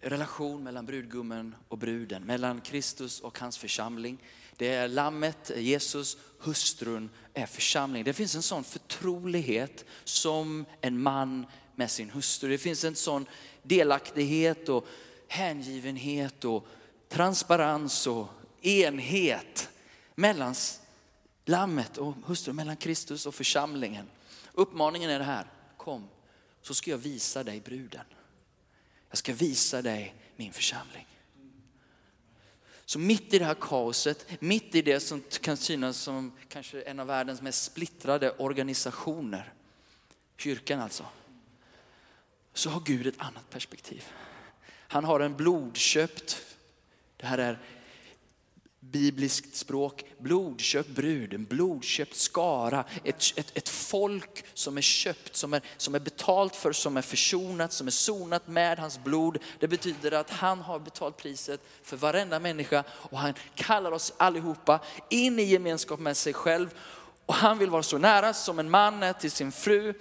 relation 0.00 0.64
mellan 0.64 0.86
brudgummen 0.86 1.54
och 1.68 1.78
bruden, 1.78 2.22
mellan 2.22 2.60
Kristus 2.60 3.20
och 3.20 3.38
hans 3.38 3.58
församling. 3.58 4.18
Det 4.56 4.68
är 4.68 4.88
lammet, 4.88 5.50
Jesus, 5.56 6.16
hustrun 6.38 7.10
är 7.34 7.46
församling. 7.46 8.04
Det 8.04 8.12
finns 8.12 8.34
en 8.34 8.42
sån 8.42 8.64
förtrolighet 8.64 9.84
som 10.04 10.64
en 10.80 11.02
man 11.02 11.46
med 11.74 11.90
sin 11.90 12.10
hustru. 12.10 12.50
Det 12.50 12.58
finns 12.58 12.84
en 12.84 12.94
sån 12.94 13.26
delaktighet 13.62 14.68
och 14.68 14.86
hängivenhet 15.28 16.44
och 16.44 16.66
transparens 17.08 18.06
och 18.06 18.28
enhet 18.62 19.68
mellan 20.14 20.54
lammet 21.48 21.98
och 21.98 22.14
hustrun, 22.26 22.56
mellan 22.56 22.76
Kristus 22.76 23.26
och 23.26 23.34
församlingen. 23.34 24.06
Uppmaningen 24.52 25.10
är 25.10 25.18
det 25.18 25.24
här, 25.24 25.46
kom 25.76 26.08
så 26.62 26.74
ska 26.74 26.90
jag 26.90 26.98
visa 26.98 27.44
dig 27.44 27.60
bruden. 27.60 28.04
Jag 29.08 29.18
ska 29.18 29.34
visa 29.34 29.82
dig 29.82 30.14
min 30.36 30.52
församling. 30.52 31.06
Så 32.84 32.98
mitt 32.98 33.34
i 33.34 33.38
det 33.38 33.44
här 33.44 33.56
kaoset, 33.60 34.26
mitt 34.40 34.74
i 34.74 34.82
det 34.82 35.00
som 35.00 35.22
kan 35.40 35.56
synas 35.56 35.96
som 35.96 36.32
kanske 36.48 36.82
en 36.82 37.00
av 37.00 37.06
världens 37.06 37.42
mest 37.42 37.64
splittrade 37.64 38.30
organisationer, 38.30 39.52
kyrkan 40.36 40.80
alltså, 40.80 41.06
så 42.52 42.70
har 42.70 42.80
Gud 42.80 43.06
ett 43.06 43.18
annat 43.18 43.50
perspektiv. 43.50 44.04
Han 44.70 45.04
har 45.04 45.20
en 45.20 45.36
blodköpt, 45.36 46.56
det 47.16 47.26
här 47.26 47.38
är 47.38 47.58
bibliskt 48.80 49.56
språk, 49.56 50.04
blodköpt 50.18 50.88
brud, 50.88 51.34
en 51.34 51.44
blodköpt 51.44 52.16
skara, 52.16 52.84
ett, 53.04 53.22
ett, 53.36 53.56
ett 53.56 53.68
folk 53.68 54.44
som 54.54 54.76
är 54.76 54.82
köpt, 54.82 55.36
som 55.36 55.54
är, 55.54 55.62
som 55.76 55.94
är 55.94 55.98
betalt 55.98 56.56
för, 56.56 56.72
som 56.72 56.96
är 56.96 57.02
försonat, 57.02 57.72
som 57.72 57.86
är 57.86 57.90
sonat 57.90 58.48
med 58.48 58.78
hans 58.78 59.04
blod. 59.04 59.38
Det 59.58 59.68
betyder 59.68 60.12
att 60.12 60.30
han 60.30 60.60
har 60.60 60.78
betalt 60.78 61.16
priset 61.16 61.60
för 61.82 61.96
varenda 61.96 62.40
människa 62.40 62.84
och 62.90 63.18
han 63.18 63.34
kallar 63.54 63.92
oss 63.92 64.12
allihopa 64.16 64.80
in 65.10 65.38
i 65.38 65.42
gemenskap 65.42 66.00
med 66.00 66.16
sig 66.16 66.32
själv. 66.32 66.74
Och 67.26 67.34
han 67.34 67.58
vill 67.58 67.70
vara 67.70 67.82
så 67.82 67.98
nära 67.98 68.34
som 68.34 68.58
en 68.58 68.70
man 68.70 69.02
är 69.02 69.12
till 69.12 69.30
sin 69.30 69.52
fru 69.52 69.94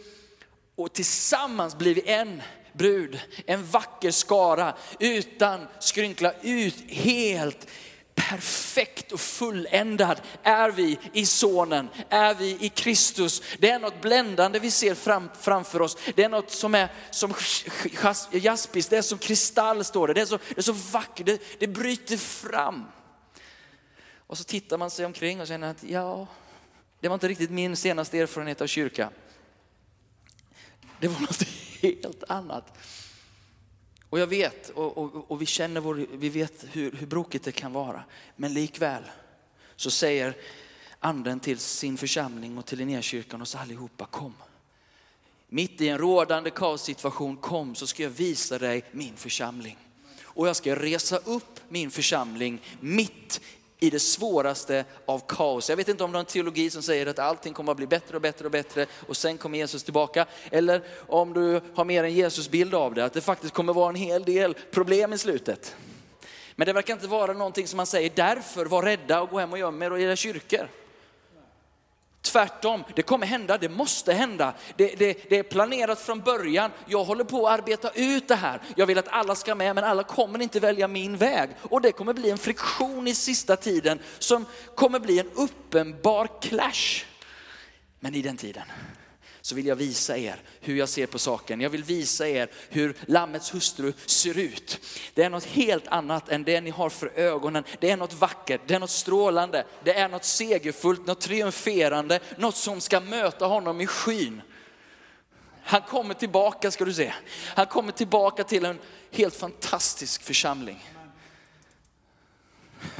och 0.75 0.93
tillsammans 0.93 1.77
blir 1.77 1.95
vi 1.95 2.09
en 2.09 2.41
brud, 2.73 3.19
en 3.45 3.65
vacker 3.65 4.11
skara 4.11 4.73
utan 4.99 5.67
skrynkla, 5.79 6.33
ut, 6.41 6.91
helt 6.91 7.67
perfekt 8.17 9.11
och 9.11 9.19
fulländad 9.19 10.21
är 10.43 10.71
vi 10.71 10.99
i 11.13 11.25
sonen, 11.25 11.89
är 12.09 12.35
vi 12.35 12.57
i 12.59 12.69
Kristus. 12.69 13.41
Det 13.59 13.69
är 13.69 13.79
något 13.79 14.01
bländande 14.01 14.59
vi 14.59 14.71
ser 14.71 14.95
fram, 14.95 15.29
framför 15.39 15.81
oss. 15.81 15.97
Det 16.15 16.23
är 16.23 16.29
något 16.29 16.51
som 16.51 16.75
är 16.75 16.91
som 17.11 17.33
jaspis, 18.31 18.87
det 18.87 18.97
är 18.97 19.01
som 19.01 19.17
kristall 19.17 19.83
står 19.83 20.07
det. 20.07 20.13
Det 20.13 20.21
är 20.21 20.25
så, 20.25 20.37
det 20.37 20.57
är 20.57 20.61
så 20.61 20.71
vackert, 20.71 21.25
det, 21.25 21.41
det 21.59 21.67
bryter 21.67 22.17
fram. 22.17 22.85
Och 24.27 24.37
så 24.37 24.43
tittar 24.43 24.77
man 24.77 24.91
sig 24.91 25.05
omkring 25.05 25.41
och 25.41 25.47
känner 25.47 25.71
att 25.71 25.83
ja, 25.83 26.27
det 26.99 27.07
var 27.07 27.13
inte 27.13 27.27
riktigt 27.27 27.51
min 27.51 27.75
senaste 27.75 28.19
erfarenhet 28.19 28.61
av 28.61 28.67
kyrka. 28.67 29.09
Det 30.99 31.07
var 31.07 31.19
något 31.21 31.43
helt 31.81 32.23
annat. 32.27 32.77
Och 34.09 34.19
jag 34.19 34.27
vet, 34.27 34.69
och, 34.69 34.97
och, 34.97 35.31
och 35.31 35.41
vi 35.41 35.45
känner 35.45 35.81
vår, 35.81 36.05
vi 36.11 36.29
vet 36.29 36.65
hur, 36.71 36.91
hur 36.91 37.07
brokigt 37.07 37.45
det 37.45 37.51
kan 37.51 37.73
vara. 37.73 38.03
Men 38.35 38.53
likväl 38.53 39.03
så 39.75 39.91
säger 39.91 40.35
anden 40.99 41.39
till 41.39 41.59
sin 41.59 41.97
församling 41.97 42.57
och 42.57 42.65
till 42.65 42.77
Linnékyrkan 42.77 43.41
och 43.41 43.45
oss 43.45 43.55
allihopa, 43.55 44.05
kom. 44.05 44.33
Mitt 45.49 45.81
i 45.81 45.87
en 45.87 45.97
rådande 45.97 46.49
kaossituation, 46.49 47.37
kom 47.37 47.75
så 47.75 47.87
ska 47.87 48.03
jag 48.03 48.09
visa 48.09 48.57
dig 48.57 48.83
min 48.91 49.15
församling. 49.15 49.77
Och 50.21 50.47
jag 50.47 50.55
ska 50.55 50.75
resa 50.75 51.17
upp 51.17 51.59
min 51.69 51.91
församling 51.91 52.61
mitt 52.79 53.41
i 53.79 53.89
det 53.89 53.99
svåraste 53.99 54.85
av 55.05 55.21
kaos. 55.27 55.69
Jag 55.69 55.77
vet 55.77 55.87
inte 55.87 56.03
om 56.03 56.11
det 56.11 56.17
är 56.17 56.19
en 56.19 56.25
teologi 56.25 56.69
som 56.69 56.81
säger 56.81 57.05
att 57.05 57.19
allting 57.19 57.53
kommer 57.53 57.71
att 57.71 57.77
bli 57.77 57.87
bättre 57.87 58.15
och 58.15 58.21
bättre 58.21 58.45
och 58.45 58.51
bättre 58.51 58.85
och 59.07 59.17
sen 59.17 59.37
kommer 59.37 59.57
Jesus 59.57 59.83
tillbaka. 59.83 60.25
Eller 60.51 60.83
om 61.07 61.33
du 61.33 61.61
har 61.75 61.85
mer 61.85 62.03
en 62.03 62.13
Jesusbild 62.13 62.75
av 62.75 62.93
det, 62.93 63.05
att 63.05 63.13
det 63.13 63.21
faktiskt 63.21 63.53
kommer 63.53 63.73
vara 63.73 63.89
en 63.89 63.95
hel 63.95 64.23
del 64.23 64.53
problem 64.71 65.13
i 65.13 65.17
slutet. 65.17 65.75
Men 66.55 66.65
det 66.65 66.73
verkar 66.73 66.93
inte 66.93 67.07
vara 67.07 67.33
någonting 67.33 67.67
som 67.67 67.77
man 67.77 67.85
säger, 67.85 68.11
därför 68.15 68.65
var 68.65 68.81
rädda 68.81 69.21
och 69.21 69.29
gå 69.29 69.39
hem 69.39 69.51
och 69.51 69.59
göm 69.59 69.81
er 69.81 69.91
och 69.91 69.99
era 69.99 70.15
kyrkor. 70.15 70.69
Tvärtom, 72.21 72.83
det 72.95 73.01
kommer 73.01 73.25
hända, 73.25 73.57
det 73.57 73.69
måste 73.69 74.13
hända. 74.13 74.53
Det, 74.75 74.95
det, 74.95 75.29
det, 75.29 75.39
är 75.39 75.43
planerat 75.43 75.99
från 75.99 76.19
början. 76.19 76.71
Jag 76.85 77.03
håller 77.03 77.23
på 77.23 77.47
att 77.47 77.59
arbeta 77.59 77.91
ut 77.95 78.27
det 78.27 78.35
här. 78.35 78.61
Jag 78.75 78.85
vill 78.85 78.97
att 78.97 79.07
alla 79.07 79.35
ska 79.35 79.55
med, 79.55 79.75
men 79.75 79.83
alla 79.83 80.03
kommer 80.03 80.41
inte 80.41 80.59
välja 80.59 80.87
min 80.87 81.17
väg. 81.17 81.49
Och 81.61 81.81
det 81.81 81.91
kommer 81.91 82.13
bli 82.13 82.29
en 82.29 82.37
friktion 82.37 83.07
i 83.07 83.15
sista 83.15 83.55
tiden 83.55 83.99
som 84.19 84.45
kommer 84.75 84.99
bli 84.99 85.19
en 85.19 85.31
uppenbar 85.35 86.27
clash. 86.41 87.05
Men 87.99 88.15
i 88.15 88.21
den 88.21 88.37
tiden 88.37 88.63
så 89.47 89.55
vill 89.55 89.65
jag 89.65 89.75
visa 89.75 90.17
er 90.17 90.41
hur 90.59 90.75
jag 90.75 90.89
ser 90.89 91.05
på 91.05 91.19
saken. 91.19 91.61
Jag 91.61 91.69
vill 91.69 91.83
visa 91.83 92.27
er 92.27 92.49
hur 92.69 92.95
Lammets 93.05 93.53
hustru 93.53 93.93
ser 94.05 94.37
ut. 94.37 94.79
Det 95.13 95.23
är 95.23 95.29
något 95.29 95.45
helt 95.45 95.87
annat 95.87 96.29
än 96.29 96.43
det 96.43 96.61
ni 96.61 96.69
har 96.69 96.89
för 96.89 97.11
ögonen. 97.15 97.63
Det 97.79 97.91
är 97.91 97.97
något 97.97 98.13
vackert, 98.13 98.61
det 98.65 98.73
är 98.73 98.79
något 98.79 98.89
strålande, 98.89 99.65
det 99.83 99.93
är 99.93 100.09
något 100.09 100.23
segerfullt, 100.23 101.07
något 101.07 101.21
triumferande, 101.21 102.19
något 102.37 102.55
som 102.55 102.81
ska 102.81 102.99
möta 102.99 103.45
honom 103.45 103.81
i 103.81 103.87
skyn. 103.87 104.41
Han 105.63 105.81
kommer 105.81 106.13
tillbaka 106.13 106.71
ska 106.71 106.85
du 106.85 106.93
se. 106.93 107.13
Han 107.45 107.65
kommer 107.65 107.91
tillbaka 107.91 108.43
till 108.43 108.65
en 108.65 108.79
helt 109.11 109.35
fantastisk 109.35 110.23
församling. 110.23 110.89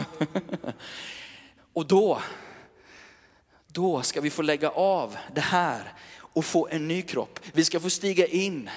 Och 1.73 1.85
då, 1.85 2.21
då 3.67 4.01
ska 4.01 4.21
vi 4.21 4.29
få 4.29 4.41
lägga 4.41 4.69
av 4.69 5.17
det 5.33 5.41
här 5.41 5.93
och 6.37 6.45
få 6.45 6.67
en 6.71 6.87
ny 6.87 7.01
kropp. 7.01 7.39
Vi 7.53 7.65
ska 7.65 7.79
få 7.79 7.89
stiga 7.89 8.27
in 8.27 8.69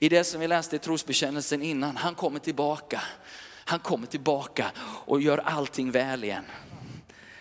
i 0.00 0.08
det 0.08 0.24
som 0.24 0.40
vi 0.40 0.48
läste 0.48 0.76
i 0.76 0.78
trosbekännelsen 0.78 1.62
innan. 1.62 1.96
Han 1.96 2.14
kommer 2.14 2.38
tillbaka. 2.38 3.02
Han 3.64 3.78
kommer 3.78 4.06
tillbaka 4.06 4.72
och 4.78 5.22
gör 5.22 5.38
allting 5.38 5.90
väl 5.90 6.24
igen. 6.24 6.44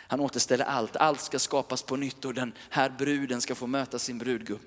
Han 0.07 0.19
återställer 0.19 0.65
allt. 0.65 0.95
Allt 0.95 1.21
ska 1.21 1.39
skapas 1.39 1.83
på 1.83 1.95
nytt 1.95 2.25
och 2.25 2.33
den 2.33 2.53
här 2.69 2.89
bruden 2.89 3.41
ska 3.41 3.55
få 3.55 3.67
möta 3.67 3.99
sin 3.99 4.17
brudgum. 4.17 4.59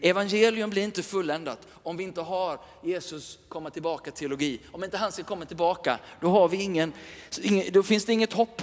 Evangelium 0.00 0.70
blir 0.70 0.82
inte 0.82 1.02
fulländat 1.02 1.66
om 1.82 1.96
vi 1.96 2.04
inte 2.04 2.20
har 2.20 2.60
Jesus 2.82 3.38
komma 3.48 3.70
tillbaka 3.70 4.10
teologi. 4.10 4.60
Om 4.72 4.84
inte 4.84 4.96
han 4.96 5.12
ska 5.12 5.22
komma 5.22 5.44
tillbaka, 5.44 5.98
då, 6.20 6.28
har 6.28 6.48
vi 6.48 6.62
ingen, 6.62 6.92
då 7.72 7.82
finns 7.82 8.04
det 8.04 8.12
inget 8.12 8.32
hopp. 8.32 8.62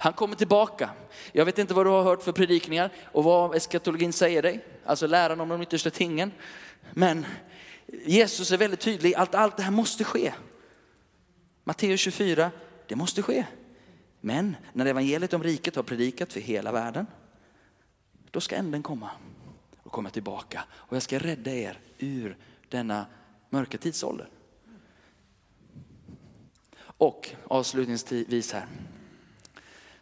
Han 0.00 0.12
kommer 0.12 0.36
tillbaka. 0.36 0.90
Jag 1.32 1.44
vet 1.44 1.58
inte 1.58 1.74
vad 1.74 1.86
du 1.86 1.90
har 1.90 2.02
hört 2.02 2.22
för 2.22 2.32
predikningar 2.32 2.90
och 3.12 3.24
vad 3.24 3.56
eskatologin 3.56 4.12
säger 4.12 4.42
dig, 4.42 4.64
alltså 4.84 5.06
läran 5.06 5.40
om 5.40 5.48
de 5.48 5.62
yttersta 5.62 5.90
tingen. 5.90 6.32
Men 6.92 7.26
Jesus 8.06 8.52
är 8.52 8.56
väldigt 8.56 8.80
tydlig 8.80 9.14
att 9.14 9.34
allt 9.34 9.56
det 9.56 9.62
här 9.62 9.70
måste 9.70 10.04
ske. 10.04 10.32
Matteus 11.64 12.00
24, 12.00 12.50
det 12.86 12.96
måste 12.96 13.22
ske. 13.22 13.46
Men 14.20 14.56
när 14.72 14.86
evangeliet 14.86 15.34
om 15.34 15.42
riket 15.42 15.76
har 15.76 15.82
predikat 15.82 16.32
för 16.32 16.40
hela 16.40 16.72
världen, 16.72 17.06
då 18.30 18.40
ska 18.40 18.56
änden 18.56 18.82
komma 18.82 19.10
och 19.82 19.92
komma 19.92 20.10
tillbaka. 20.10 20.64
Och 20.70 20.96
jag 20.96 21.02
ska 21.02 21.18
rädda 21.18 21.50
er 21.50 21.80
ur 21.98 22.36
denna 22.68 23.06
mörka 23.50 23.78
tidsålder. 23.78 24.28
Och 26.80 27.30
avslutningsvis 27.48 28.52
här, 28.52 28.66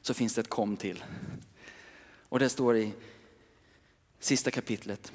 så 0.07 0.15
finns 0.15 0.35
det 0.35 0.41
ett 0.41 0.49
kom 0.49 0.77
till. 0.77 1.05
Och 2.29 2.39
det 2.39 2.49
står 2.49 2.77
i 2.77 2.93
sista 4.19 4.51
kapitlet 4.51 5.13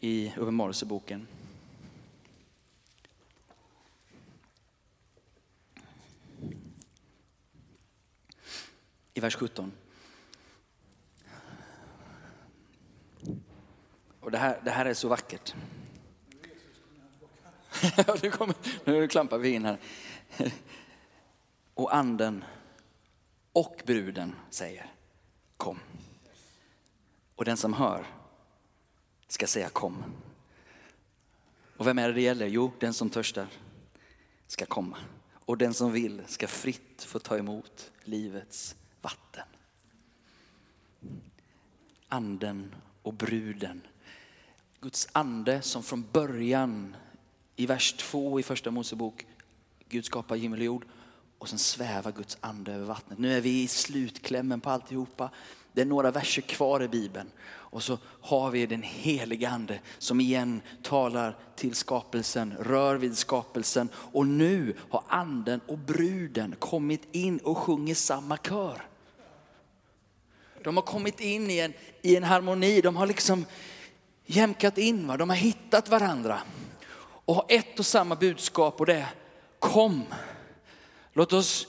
i 0.00 0.32
Uppenbarelseboken. 0.36 1.26
I 9.14 9.20
vers 9.20 9.36
17. 9.36 9.72
Och 14.20 14.30
det 14.30 14.38
här, 14.38 14.60
det 14.64 14.70
här 14.70 14.86
är 14.86 14.94
så 14.94 15.08
vackert. 15.08 15.54
nu, 18.22 18.30
kommer, 18.30 18.54
nu 18.84 19.08
klampar 19.08 19.38
vi 19.38 19.48
in 19.48 19.64
här. 19.64 19.78
Och 21.74 21.94
anden 21.94 22.44
och 23.52 23.82
bruden 23.86 24.34
säger 24.50 24.86
kom. 25.56 25.78
Och 27.34 27.44
den 27.44 27.56
som 27.56 27.74
hör 27.74 28.06
ska 29.28 29.46
säga 29.46 29.68
kom. 29.68 30.04
Och 31.76 31.86
vem 31.86 31.98
är 31.98 32.08
det 32.08 32.14
det 32.14 32.20
gäller? 32.20 32.46
Jo, 32.46 32.72
den 32.80 32.94
som 32.94 33.10
törstar 33.10 33.46
ska 34.46 34.66
komma. 34.66 34.96
Och 35.32 35.58
den 35.58 35.74
som 35.74 35.92
vill 35.92 36.22
ska 36.26 36.46
fritt 36.46 37.02
få 37.02 37.18
ta 37.18 37.38
emot 37.38 37.90
livets 38.04 38.76
vatten. 39.00 39.46
Anden 42.08 42.74
och 43.02 43.14
bruden. 43.14 43.86
Guds 44.80 45.08
ande 45.12 45.62
som 45.62 45.82
från 45.82 46.06
början 46.12 46.96
i 47.56 47.66
vers 47.66 47.92
2 47.92 48.40
i 48.40 48.42
första 48.42 48.70
Mosebok, 48.70 49.26
Gud 49.88 50.04
skapar 50.04 50.36
himmel 50.36 50.58
och 50.58 50.64
jord 50.64 50.86
och 51.40 51.48
sen 51.48 51.58
svävar 51.58 52.12
Guds 52.12 52.38
ande 52.40 52.72
över 52.72 52.86
vattnet. 52.86 53.18
Nu 53.18 53.36
är 53.36 53.40
vi 53.40 53.62
i 53.62 53.68
slutklämmen 53.68 54.60
på 54.60 54.70
alltihopa. 54.70 55.30
Det 55.72 55.80
är 55.80 55.84
några 55.84 56.10
verser 56.10 56.42
kvar 56.42 56.82
i 56.82 56.88
Bibeln. 56.88 57.30
Och 57.48 57.82
så 57.82 57.98
har 58.20 58.50
vi 58.50 58.66
den 58.66 58.82
heliga 58.82 59.48
ande 59.48 59.80
som 59.98 60.20
igen 60.20 60.60
talar 60.82 61.36
till 61.56 61.74
skapelsen, 61.74 62.54
rör 62.60 62.96
vid 62.96 63.18
skapelsen. 63.18 63.88
Och 63.94 64.26
nu 64.26 64.76
har 64.90 65.02
anden 65.08 65.60
och 65.66 65.78
bruden 65.78 66.54
kommit 66.58 67.02
in 67.12 67.38
och 67.38 67.58
sjunger 67.58 67.94
samma 67.94 68.36
kör. 68.36 68.86
De 70.64 70.76
har 70.76 70.84
kommit 70.84 71.20
in 71.20 71.50
i 71.50 71.58
en, 71.58 71.72
i 72.02 72.16
en 72.16 72.24
harmoni, 72.24 72.80
de 72.80 72.96
har 72.96 73.06
liksom 73.06 73.44
jämkat 74.26 74.78
in, 74.78 75.06
va? 75.06 75.16
de 75.16 75.28
har 75.28 75.36
hittat 75.36 75.88
varandra. 75.88 76.40
Och 77.24 77.34
har 77.34 77.44
ett 77.48 77.78
och 77.78 77.86
samma 77.86 78.16
budskap 78.16 78.80
och 78.80 78.86
det 78.86 78.94
är 78.94 79.14
kom. 79.58 80.04
Låt 81.12 81.32
oss 81.32 81.66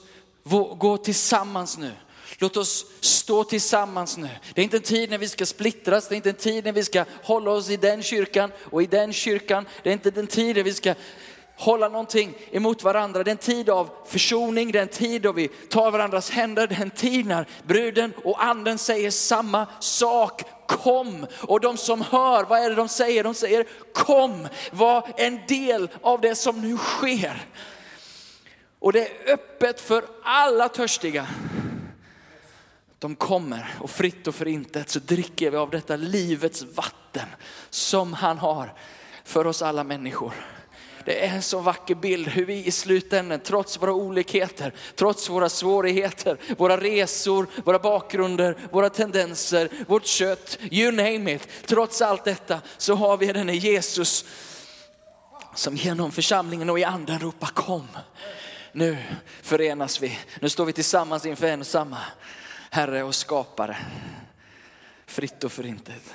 gå 0.78 0.96
tillsammans 0.96 1.78
nu. 1.78 1.92
Låt 2.38 2.56
oss 2.56 2.86
stå 3.00 3.44
tillsammans 3.44 4.16
nu. 4.16 4.28
Det 4.54 4.60
är 4.60 4.64
inte 4.64 4.76
en 4.76 4.82
tid 4.82 5.10
när 5.10 5.18
vi 5.18 5.28
ska 5.28 5.46
splittras, 5.46 6.08
det 6.08 6.14
är 6.14 6.16
inte 6.16 6.30
en 6.30 6.36
tid 6.36 6.64
när 6.64 6.72
vi 6.72 6.84
ska 6.84 7.04
hålla 7.22 7.50
oss 7.50 7.70
i 7.70 7.76
den 7.76 8.02
kyrkan 8.02 8.52
och 8.70 8.82
i 8.82 8.86
den 8.86 9.12
kyrkan. 9.12 9.66
Det 9.82 9.88
är 9.88 9.92
inte 9.92 10.10
den 10.10 10.26
tid 10.26 10.56
när 10.56 10.62
vi 10.62 10.74
ska 10.74 10.94
hålla 11.56 11.88
någonting 11.88 12.34
emot 12.50 12.82
varandra. 12.82 13.24
Det 13.24 13.30
är 13.30 13.32
en 13.32 13.38
tid 13.38 13.70
av 13.70 13.90
försoning, 14.06 14.72
det 14.72 14.78
är 14.78 14.82
en 14.82 14.88
tid 14.88 15.22
då 15.22 15.32
vi 15.32 15.48
tar 15.48 15.90
varandras 15.90 16.30
händer, 16.30 16.66
det 16.66 16.74
är 16.74 16.82
en 16.82 16.90
tid 16.90 17.26
när 17.26 17.46
bruden 17.62 18.12
och 18.24 18.44
anden 18.44 18.78
säger 18.78 19.10
samma 19.10 19.66
sak. 19.80 20.42
Kom! 20.66 21.26
Och 21.40 21.60
de 21.60 21.76
som 21.76 22.00
hör, 22.00 22.44
vad 22.44 22.64
är 22.64 22.70
det 22.70 22.76
de 22.76 22.88
säger? 22.88 23.24
De 23.24 23.34
säger 23.34 23.66
kom, 23.92 24.48
var 24.72 25.08
en 25.16 25.40
del 25.48 25.88
av 26.02 26.20
det 26.20 26.34
som 26.34 26.60
nu 26.60 26.76
sker. 26.76 27.46
Och 28.82 28.92
det 28.92 29.00
är 29.00 29.32
öppet 29.32 29.80
för 29.80 30.04
alla 30.22 30.68
törstiga. 30.68 31.26
De 32.98 33.16
kommer 33.16 33.74
och 33.80 33.90
fritt 33.90 34.26
och 34.26 34.34
förintet 34.34 34.88
så 34.88 34.98
dricker 34.98 35.50
vi 35.50 35.56
av 35.56 35.70
detta 35.70 35.96
livets 35.96 36.62
vatten 36.62 37.26
som 37.70 38.12
han 38.12 38.38
har 38.38 38.74
för 39.24 39.46
oss 39.46 39.62
alla 39.62 39.84
människor. 39.84 40.32
Det 41.04 41.26
är 41.26 41.34
en 41.34 41.42
så 41.42 41.60
vacker 41.60 41.94
bild 41.94 42.28
hur 42.28 42.44
vi 42.44 42.66
i 42.66 42.70
slutändan, 42.70 43.40
trots 43.40 43.82
våra 43.82 43.92
olikheter, 43.92 44.74
trots 44.96 45.30
våra 45.30 45.48
svårigheter, 45.48 46.38
våra 46.58 46.76
resor, 46.76 47.46
våra 47.64 47.78
bakgrunder, 47.78 48.56
våra 48.70 48.90
tendenser, 48.90 49.68
vårt 49.86 50.06
kött, 50.06 50.58
you 50.70 50.92
name 50.92 51.32
it. 51.32 51.48
Trots 51.66 52.02
allt 52.02 52.24
detta 52.24 52.60
så 52.76 52.94
har 52.94 53.16
vi 53.16 53.26
denne 53.26 53.54
Jesus 53.54 54.24
som 55.54 55.76
genom 55.76 56.12
församlingen 56.12 56.70
och 56.70 56.78
i 56.78 56.84
anden 56.84 57.18
ropar 57.18 57.46
kom. 57.46 57.88
Nu 58.72 58.98
förenas 59.42 60.00
vi, 60.00 60.18
nu 60.40 60.48
står 60.48 60.64
vi 60.64 60.72
tillsammans 60.72 61.26
inför 61.26 61.46
en 61.46 61.60
och 61.60 61.66
samma 61.66 61.98
Herre 62.70 63.02
och 63.02 63.14
skapare. 63.14 63.76
Fritt 65.06 65.44
och 65.44 65.52
förintet. 65.52 66.14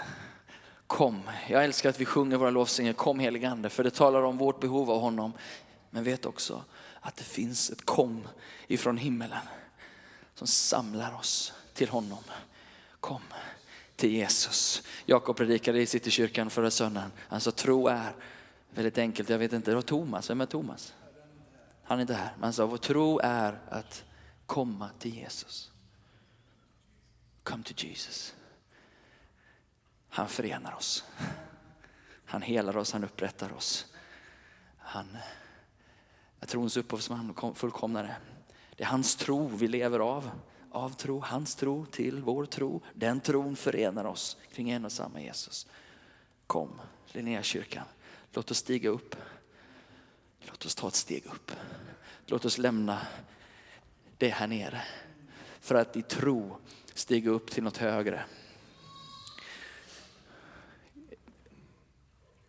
Kom, 0.88 1.22
jag 1.50 1.64
älskar 1.64 1.90
att 1.90 2.00
vi 2.00 2.06
sjunger 2.06 2.38
våra 2.38 2.50
lovsånger, 2.50 2.94
kom 2.94 3.20
helige 3.20 3.50
ande, 3.50 3.70
för 3.70 3.84
det 3.84 3.92
talar 3.92 4.22
om 4.22 4.38
vårt 4.38 4.60
behov 4.60 4.92
av 4.92 5.02
honom. 5.02 5.34
Men 5.90 6.04
vet 6.04 6.26
också 6.26 6.64
att 7.02 7.16
det 7.16 7.24
finns 7.24 7.70
ett 7.70 7.86
kom 7.86 8.28
ifrån 8.68 8.98
himmelen 8.98 9.48
som 10.36 10.48
samlar 10.48 11.16
oss 11.16 11.54
till 11.74 11.90
honom. 11.90 12.24
Kom 13.00 13.22
till 13.96 14.12
Jesus. 14.12 14.84
Jakob 15.06 15.38
predikade 15.38 15.82
i 15.82 15.86
Citykyrkan 15.86 16.50
förra 16.50 16.72
söndagen. 16.72 17.12
Han 17.20 17.42
sa 17.42 17.52
tro 17.52 17.88
är 17.88 18.16
väldigt 18.70 18.98
enkelt, 18.98 19.30
jag 19.30 19.38
vet 19.38 19.54
inte, 19.54 19.72
det 19.72 19.76
var 19.76 19.82
Thomas, 19.82 20.30
vem 20.30 20.42
är 20.42 20.46
Thomas? 20.46 20.94
Han 21.88 21.98
är 21.98 22.02
inte 22.02 22.14
här, 22.14 22.32
men 22.36 22.44
han 22.44 22.54
sa 22.54 22.66
vår 22.66 22.78
tro 22.78 23.20
är 23.24 23.60
att 23.70 24.06
komma 24.46 24.90
till 25.00 25.16
Jesus. 25.16 25.72
Come 27.44 27.64
to 27.64 27.74
Jesus. 27.78 28.36
Han 30.10 30.28
förenar 30.28 30.76
oss. 30.76 31.06
Han 32.26 32.42
helar 32.42 32.78
oss, 32.78 32.92
han 32.92 33.04
upprättar 33.04 33.54
oss. 33.54 33.94
Han 34.78 35.18
är 36.40 36.46
trons 36.46 36.78
upphovsman 36.78 37.32
och 37.32 37.58
fullkomnare. 37.58 38.16
Det 38.76 38.84
är 38.84 38.88
hans 38.88 39.16
tro 39.16 39.48
vi 39.48 39.68
lever 39.68 40.00
av. 40.00 40.32
Av 40.72 40.90
tro, 40.90 41.20
hans 41.20 41.56
tro 41.56 41.86
till 41.86 42.22
vår 42.22 42.46
tro. 42.46 42.82
Den 42.94 43.20
tron 43.20 43.56
förenar 43.56 44.06
oss 44.06 44.38
kring 44.54 44.70
en 44.70 44.86
och 44.86 44.92
samma 44.92 45.22
Jesus. 45.22 45.68
Kom, 46.48 46.82
Linnéakyrkan. 47.06 47.86
Låt 48.32 48.52
oss 48.52 48.58
stiga 48.58 48.90
upp. 48.90 49.16
Låt 50.48 50.66
oss 50.66 50.76
ta 50.76 50.88
ett 50.88 50.96
steg 50.96 51.26
upp. 51.26 51.52
Låt 52.26 52.46
oss 52.46 52.58
lämna 52.58 53.08
det 54.18 54.30
här 54.30 54.48
nere. 54.48 54.82
För 55.60 55.76
att 55.76 55.96
i 55.98 56.02
tro 56.02 56.58
stiga 56.94 57.32
upp 57.32 57.52
till 57.52 57.64
något 57.64 57.78
högre. 57.78 58.26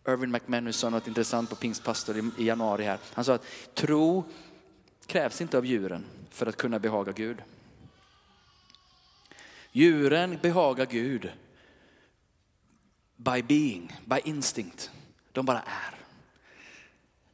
Irvin 0.09 0.31
McManus 0.31 0.77
sa 0.77 0.91
något 0.91 1.09
intressant 1.09 1.51
på 1.51 1.57
pingstpastor 1.57 2.19
i 2.39 2.47
januari 2.47 2.85
här. 2.85 2.99
Han 3.13 3.25
sa 3.25 3.35
att 3.35 3.47
tro 3.75 4.25
krävs 5.07 5.41
inte 5.41 5.59
av 5.59 5.67
djuren 5.67 6.05
för 6.31 6.47
att 6.47 6.57
kunna 6.57 6.79
behaga 6.79 7.13
Gud. 7.13 7.43
Djuren 9.73 10.39
behagar 10.43 10.87
Gud 10.87 11.33
by 13.17 13.43
being, 13.43 13.93
by 14.05 14.19
instinct. 14.25 14.91
De 15.33 15.47
bara 15.47 15.61
är. 15.61 15.98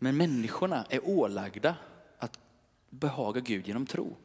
Men 0.05 0.17
människorna 0.17 0.87
är 0.91 1.09
ålagda 1.09 1.77
att 2.19 2.39
behaga 2.91 3.41
Gud 3.41 3.67
genom 3.69 3.87
tro. 3.87 4.17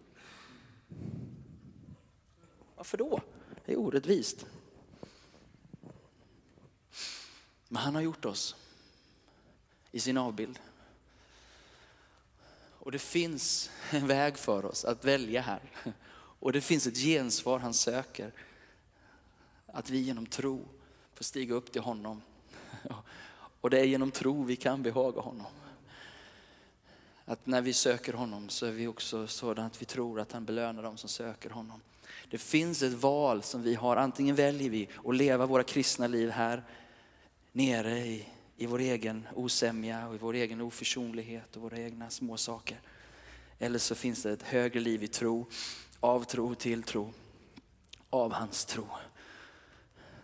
Varför 2.76 2.98
då? 2.98 3.22
Det 3.66 3.72
är 3.72 3.80
orättvist. 3.80 4.46
Men 7.68 7.84
han 7.84 7.96
har 7.96 8.02
gjort 8.02 8.26
oss 8.26 8.56
i 9.92 10.00
sin 10.00 10.18
avbild. 10.18 10.60
Och 12.80 12.92
det 12.92 13.00
finns 13.00 13.72
en 13.92 14.08
väg 14.08 14.38
för 14.38 14.66
oss 14.66 14.86
att 14.86 15.06
välja 15.06 15.42
här. 15.42 15.94
Och 16.16 16.54
det 16.54 16.62
finns 16.62 16.88
ett 16.88 16.98
gensvar 16.98 17.60
han 17.60 17.74
söker. 17.74 18.32
Att 19.66 19.90
vi 19.90 19.98
genom 20.00 20.26
tro 20.26 20.68
får 21.14 21.24
stiga 21.24 21.56
upp 21.56 21.72
till 21.72 21.82
honom. 21.82 22.22
Och 23.62 23.70
det 23.70 23.80
är 23.80 23.86
genom 23.86 24.12
tro 24.12 24.44
vi 24.44 24.56
kan 24.56 24.84
behaga 24.84 25.22
honom. 25.22 25.52
Att 27.30 27.46
när 27.46 27.62
vi 27.62 27.74
söker 27.74 28.14
honom 28.14 28.50
så 28.50 28.66
är 28.66 28.72
vi 28.72 28.88
också 28.88 29.28
sådana 29.28 29.68
att 29.68 29.82
vi 29.82 29.86
tror 29.86 30.20
att 30.20 30.32
han 30.32 30.46
belönar 30.46 30.84
dem 30.84 30.98
som 30.98 31.10
söker 31.10 31.50
honom. 31.50 31.82
Det 32.30 32.38
finns 32.38 32.82
ett 32.82 32.94
val 32.94 33.44
som 33.44 33.64
vi 33.64 33.76
har. 33.76 33.98
Antingen 33.98 34.36
väljer 34.36 34.70
vi 34.70 34.90
att 35.06 35.16
leva 35.16 35.46
våra 35.46 35.64
kristna 35.64 36.08
liv 36.08 36.30
här 36.30 36.64
nere 37.52 38.00
i, 38.00 38.28
i 38.58 38.66
vår 38.66 38.80
egen 38.80 39.28
osämja 39.36 40.08
och 40.08 40.16
i 40.16 40.18
vår 40.18 40.34
egen 40.34 40.62
oförsonlighet 40.62 41.56
och 41.56 41.62
våra 41.62 41.78
egna 41.78 42.10
små 42.10 42.38
saker. 42.38 42.82
Eller 43.60 43.80
så 43.80 43.96
finns 43.96 44.24
det 44.24 44.32
ett 44.32 44.44
högre 44.44 44.80
liv 44.80 45.04
i 45.04 45.08
tro, 45.08 45.46
av 46.00 46.24
tro 46.24 46.56
till 46.56 46.84
tro, 46.84 47.14
av 48.10 48.34
hans 48.34 48.66
tro. 48.66 48.88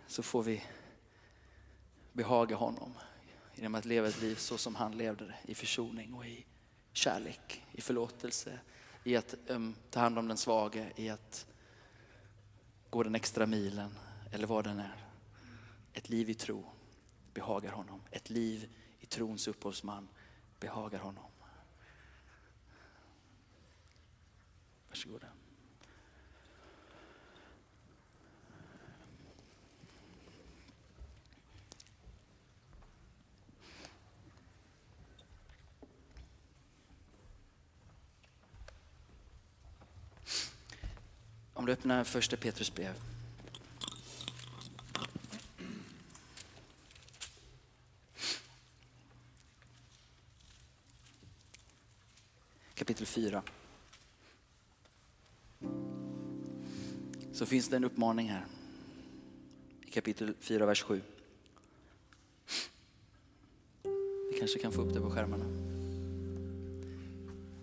Så 0.06 0.22
får 0.22 0.42
vi 0.42 0.62
behaga 2.12 2.56
honom 2.56 2.92
genom 3.54 3.74
att 3.74 3.84
leva 3.84 4.08
ett 4.08 4.20
liv 4.20 4.34
så 4.34 4.58
som 4.58 4.74
han 4.74 4.96
levde 4.96 5.24
det, 5.24 5.52
i 5.52 5.54
försoning 5.54 6.14
och 6.14 6.26
i 6.26 6.46
kärlek, 6.96 7.64
i 7.72 7.80
förlåtelse, 7.80 8.58
i 9.04 9.16
att 9.16 9.34
um, 9.46 9.74
ta 9.90 10.00
hand 10.00 10.18
om 10.18 10.28
den 10.28 10.36
svage, 10.36 10.92
i 10.96 11.10
att 11.10 11.46
gå 12.90 13.02
den 13.02 13.14
extra 13.14 13.46
milen 13.46 13.98
eller 14.32 14.46
vad 14.46 14.64
den 14.64 14.78
är. 14.78 15.04
Ett 15.92 16.08
liv 16.08 16.30
i 16.30 16.34
tro 16.34 16.64
behagar 17.34 17.72
honom. 17.72 18.02
Ett 18.10 18.30
liv 18.30 18.68
i 19.00 19.06
trons 19.06 19.48
upphovsman 19.48 20.08
behagar 20.60 20.98
honom. 20.98 21.30
Varsågoda. 24.88 25.26
Om 41.56 41.66
du 41.66 41.72
öppnar 41.72 42.04
första 42.04 42.36
Petrus 42.36 42.74
brev. 42.74 42.94
Kapitel 52.74 53.06
4. 53.06 53.42
Så 57.32 57.46
finns 57.46 57.68
det 57.68 57.76
en 57.76 57.84
uppmaning 57.84 58.28
här. 58.28 58.46
I 59.86 59.90
kapitel 59.90 60.34
4, 60.40 60.66
vers 60.66 60.82
7. 60.82 61.02
Vi 64.32 64.38
kanske 64.38 64.58
kan 64.58 64.72
få 64.72 64.80
upp 64.82 64.94
det 64.94 65.00
på 65.00 65.10
skärmarna. 65.10 65.44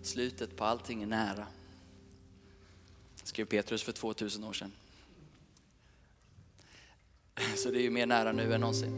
Slutet 0.02 0.56
på 0.56 0.64
allting 0.64 1.02
är 1.02 1.06
nära 1.06 1.46
skrev 3.34 3.44
Petrus 3.44 3.82
för 3.82 3.92
2000 3.92 4.44
år 4.44 4.52
sedan. 4.52 4.72
Så 7.56 7.70
det 7.70 7.78
är 7.78 7.82
ju 7.82 7.90
mer 7.90 8.06
nära 8.06 8.32
nu 8.32 8.54
än 8.54 8.60
någonsin. 8.60 8.92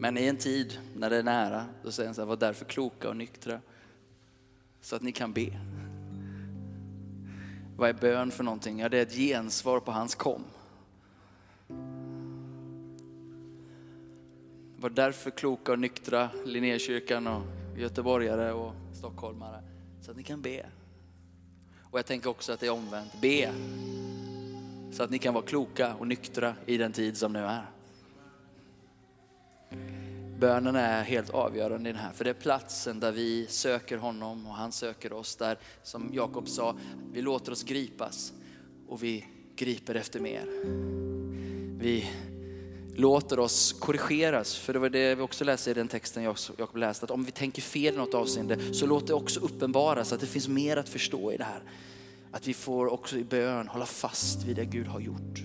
Men 0.00 0.18
i 0.18 0.26
en 0.26 0.36
tid 0.36 0.78
när 0.96 1.10
det 1.10 1.16
är 1.16 1.22
nära, 1.22 1.66
då 1.82 1.92
säger 1.92 2.08
han 2.08 2.14
så 2.14 2.20
här, 2.20 2.26
var 2.26 2.36
därför 2.36 2.64
kloka 2.64 3.08
och 3.08 3.16
nyktra. 3.16 3.60
Så 4.80 4.96
att 4.96 5.02
ni 5.02 5.12
kan 5.12 5.32
be. 5.32 5.60
Vad 7.76 7.88
är 7.88 7.92
bön 7.92 8.30
för 8.30 8.44
någonting? 8.44 8.78
Ja, 8.78 8.88
det 8.88 8.98
är 8.98 9.02
ett 9.02 9.14
gensvar 9.14 9.80
på 9.80 9.92
hans 9.92 10.14
kom. 10.14 10.44
Var 14.76 14.90
därför 14.90 15.30
kloka 15.30 15.72
och 15.72 15.78
nyktra, 15.78 16.30
Linnékyrkan 16.44 17.26
och 17.26 17.42
göteborgare 17.76 18.52
och 18.52 18.72
stockholmare. 18.92 19.62
Så 20.00 20.10
att 20.10 20.16
ni 20.16 20.22
kan 20.22 20.42
be. 20.42 20.66
Och 21.94 21.98
jag 21.98 22.06
tänker 22.06 22.30
också 22.30 22.52
att 22.52 22.60
det 22.60 22.66
är 22.66 22.70
omvänt. 22.70 23.12
Be 23.20 23.52
så 24.92 25.02
att 25.02 25.10
ni 25.10 25.18
kan 25.18 25.34
vara 25.34 25.44
kloka 25.44 25.94
och 25.94 26.06
nyktra 26.06 26.54
i 26.66 26.76
den 26.76 26.92
tid 26.92 27.16
som 27.16 27.32
nu 27.32 27.38
är. 27.38 27.70
Bönen 30.38 30.76
är 30.76 31.02
helt 31.02 31.30
avgörande 31.30 31.90
i 31.90 31.92
den 31.92 32.02
här, 32.02 32.12
för 32.12 32.24
det 32.24 32.30
är 32.30 32.34
platsen 32.34 33.00
där 33.00 33.12
vi 33.12 33.46
söker 33.46 33.98
honom 33.98 34.46
och 34.46 34.54
han 34.54 34.72
söker 34.72 35.12
oss. 35.12 35.36
Där, 35.36 35.58
som 35.82 36.10
Jakob 36.12 36.48
sa, 36.48 36.76
vi 37.12 37.22
låter 37.22 37.52
oss 37.52 37.62
gripas 37.62 38.32
och 38.88 39.02
vi 39.02 39.26
griper 39.56 39.94
efter 39.94 40.20
mer. 40.20 40.44
Vi 41.78 42.10
låter 42.96 43.38
oss 43.38 43.72
korrigeras. 43.72 44.56
För 44.56 44.72
det 44.72 44.78
var 44.78 44.88
det 44.88 45.14
vi 45.14 45.22
också 45.22 45.44
läste 45.44 45.70
i 45.70 45.74
den 45.74 45.88
texten 45.88 46.22
jag 46.22 46.36
läste, 46.74 47.04
att 47.04 47.10
om 47.10 47.24
vi 47.24 47.32
tänker 47.32 47.62
fel 47.62 47.94
i 47.94 47.96
något 47.96 48.14
avseende 48.14 48.74
så 48.74 48.86
låt 48.86 49.06
det 49.06 49.14
också 49.14 49.40
uppenbaras 49.40 50.12
att 50.12 50.20
det 50.20 50.26
finns 50.26 50.48
mer 50.48 50.76
att 50.76 50.88
förstå 50.88 51.32
i 51.32 51.36
det 51.36 51.44
här. 51.44 51.62
Att 52.30 52.46
vi 52.46 52.54
får 52.54 52.86
också 52.86 53.16
i 53.16 53.24
bön 53.24 53.68
hålla 53.68 53.86
fast 53.86 54.44
vid 54.44 54.56
det 54.56 54.64
Gud 54.64 54.86
har 54.86 55.00
gjort. 55.00 55.42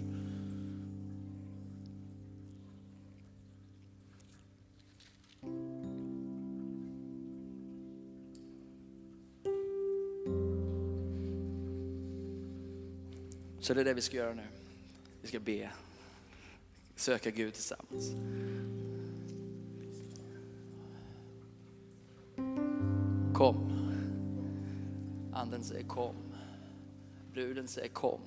Så 13.62 13.74
det 13.74 13.82
är 13.82 13.86
det 13.86 13.94
vi 13.94 14.02
ska 14.02 14.18
göra 14.18 14.34
nu. 14.34 14.44
Vi 15.22 15.28
ska 15.28 15.40
be 15.40 15.70
söka 17.00 17.32
Gud 17.32 17.54
tillsammans. 17.54 18.12
Kom. 23.34 23.72
Anden 25.34 25.64
säger 25.64 25.88
kom. 25.88 26.16
Bruden 27.34 27.68
säger 27.68 27.90
kom. 27.90 28.20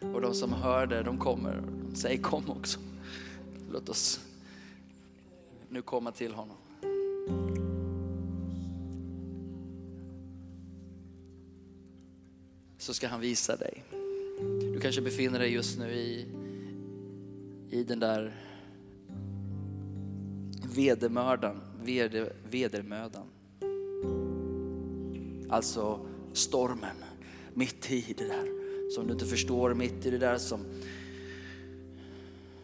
Och 0.00 0.20
de 0.20 0.34
som 0.34 0.52
hör 0.52 0.86
det, 0.86 1.02
de 1.02 1.18
kommer. 1.18 1.62
De 1.88 1.96
säger 1.96 2.22
kom 2.22 2.50
också. 2.50 2.80
Låt 3.72 3.88
oss 3.88 4.20
nu 5.68 5.82
komma 5.82 6.12
till 6.12 6.34
honom. 6.34 6.56
Så 12.78 12.94
ska 12.94 13.08
han 13.08 13.20
visa 13.20 13.56
dig. 13.56 13.84
Du 14.74 14.80
kanske 14.80 15.02
befinner 15.02 15.38
dig 15.38 15.52
just 15.52 15.78
nu 15.78 15.92
i 15.92 16.26
i 17.72 17.84
den 17.84 18.00
där 18.00 18.32
vedermördan, 20.74 21.60
veder, 21.82 22.32
vedermödan. 22.50 23.26
Alltså 25.48 26.06
stormen, 26.32 26.96
mitt 27.54 27.90
i 27.90 28.14
det 28.18 28.24
där 28.24 28.48
som 28.90 29.06
du 29.06 29.12
inte 29.12 29.26
förstår, 29.26 29.74
mitt 29.74 30.06
i 30.06 30.10
det 30.10 30.18
där 30.18 30.38
som 30.38 30.60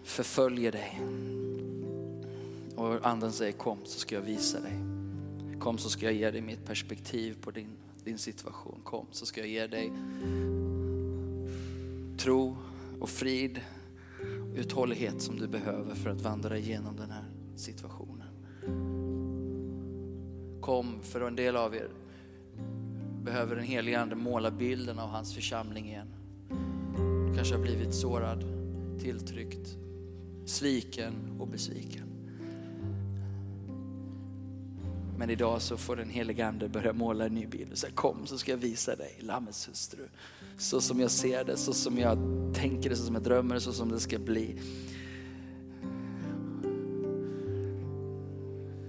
förföljer 0.02 0.72
dig. 0.72 1.00
Och 2.76 3.06
anden 3.06 3.32
säger 3.32 3.52
kom 3.52 3.78
så 3.84 3.98
ska 3.98 4.14
jag 4.14 4.22
visa 4.22 4.60
dig. 4.60 4.78
Kom 5.60 5.78
så 5.78 5.90
ska 5.90 6.06
jag 6.06 6.14
ge 6.14 6.30
dig 6.30 6.40
mitt 6.40 6.64
perspektiv 6.64 7.36
på 7.40 7.50
din, 7.50 7.76
din 8.04 8.18
situation. 8.18 8.80
Kom 8.84 9.06
så 9.10 9.26
ska 9.26 9.40
jag 9.40 9.48
ge 9.48 9.66
dig 9.66 9.92
tro 12.18 12.56
och 13.00 13.08
frid 13.08 13.60
uthållighet 14.58 15.22
som 15.22 15.36
du 15.36 15.48
behöver 15.48 15.94
för 15.94 16.10
att 16.10 16.20
vandra 16.20 16.58
igenom 16.58 16.96
den 16.96 17.10
här 17.10 17.24
situationen. 17.56 18.28
Kom, 20.60 21.02
för 21.02 21.20
en 21.20 21.36
del 21.36 21.56
av 21.56 21.74
er 21.74 21.88
behöver 23.22 23.56
den 23.56 23.64
helige 23.64 24.00
Ande 24.00 24.16
måla 24.16 24.50
bilden 24.50 24.98
av 24.98 25.08
hans 25.08 25.34
församling 25.34 25.88
igen. 25.88 26.08
Du 27.28 27.34
kanske 27.36 27.54
har 27.54 27.62
blivit 27.62 27.94
sårad, 27.94 28.44
tilltryckt, 29.00 29.76
sviken 30.46 31.14
och 31.40 31.48
besviken. 31.48 32.07
Men 35.18 35.30
idag 35.30 35.62
så 35.62 35.76
får 35.76 35.96
den 35.96 36.10
helige 36.10 36.46
Ande 36.46 36.68
börja 36.68 36.92
måla 36.92 37.26
en 37.26 37.34
ny 37.34 37.46
bild 37.46 37.72
och 37.72 37.78
säga 37.78 37.92
kom 37.92 38.26
så 38.26 38.38
ska 38.38 38.50
jag 38.50 38.58
visa 38.58 38.96
dig 38.96 39.18
Lammets 39.20 39.68
hustru 39.68 40.08
så 40.58 40.80
som 40.80 41.00
jag 41.00 41.10
ser 41.10 41.44
det, 41.44 41.56
så 41.56 41.72
som 41.72 41.98
jag 41.98 42.18
tänker 42.54 42.90
det, 42.90 42.96
så 42.96 43.04
som 43.04 43.14
jag 43.14 43.24
drömmer 43.24 43.54
det, 43.54 43.60
så 43.60 43.72
som 43.72 43.88
det 43.88 44.00
ska 44.00 44.18
bli. 44.18 44.60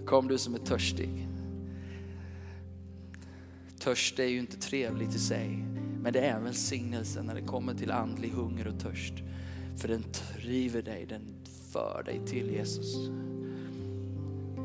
Kom 0.05 0.27
du 0.27 0.38
som 0.38 0.55
är 0.55 0.59
törstig. 0.59 1.27
Törst 3.80 4.19
är 4.19 4.27
ju 4.27 4.39
inte 4.39 4.57
trevligt 4.57 5.15
i 5.15 5.19
sig, 5.19 5.65
men 6.01 6.13
det 6.13 6.19
är 6.19 6.36
en 6.36 6.43
välsignelse 6.43 7.23
när 7.23 7.36
det 7.36 7.41
kommer 7.41 7.73
till 7.73 7.91
andlig 7.91 8.30
hunger 8.30 8.67
och 8.67 8.80
törst. 8.80 9.13
För 9.77 9.88
den 9.88 10.03
driver 10.41 10.82
dig, 10.82 11.05
den 11.09 11.21
för 11.71 12.03
dig 12.05 12.21
till 12.25 12.49
Jesus. 12.49 12.95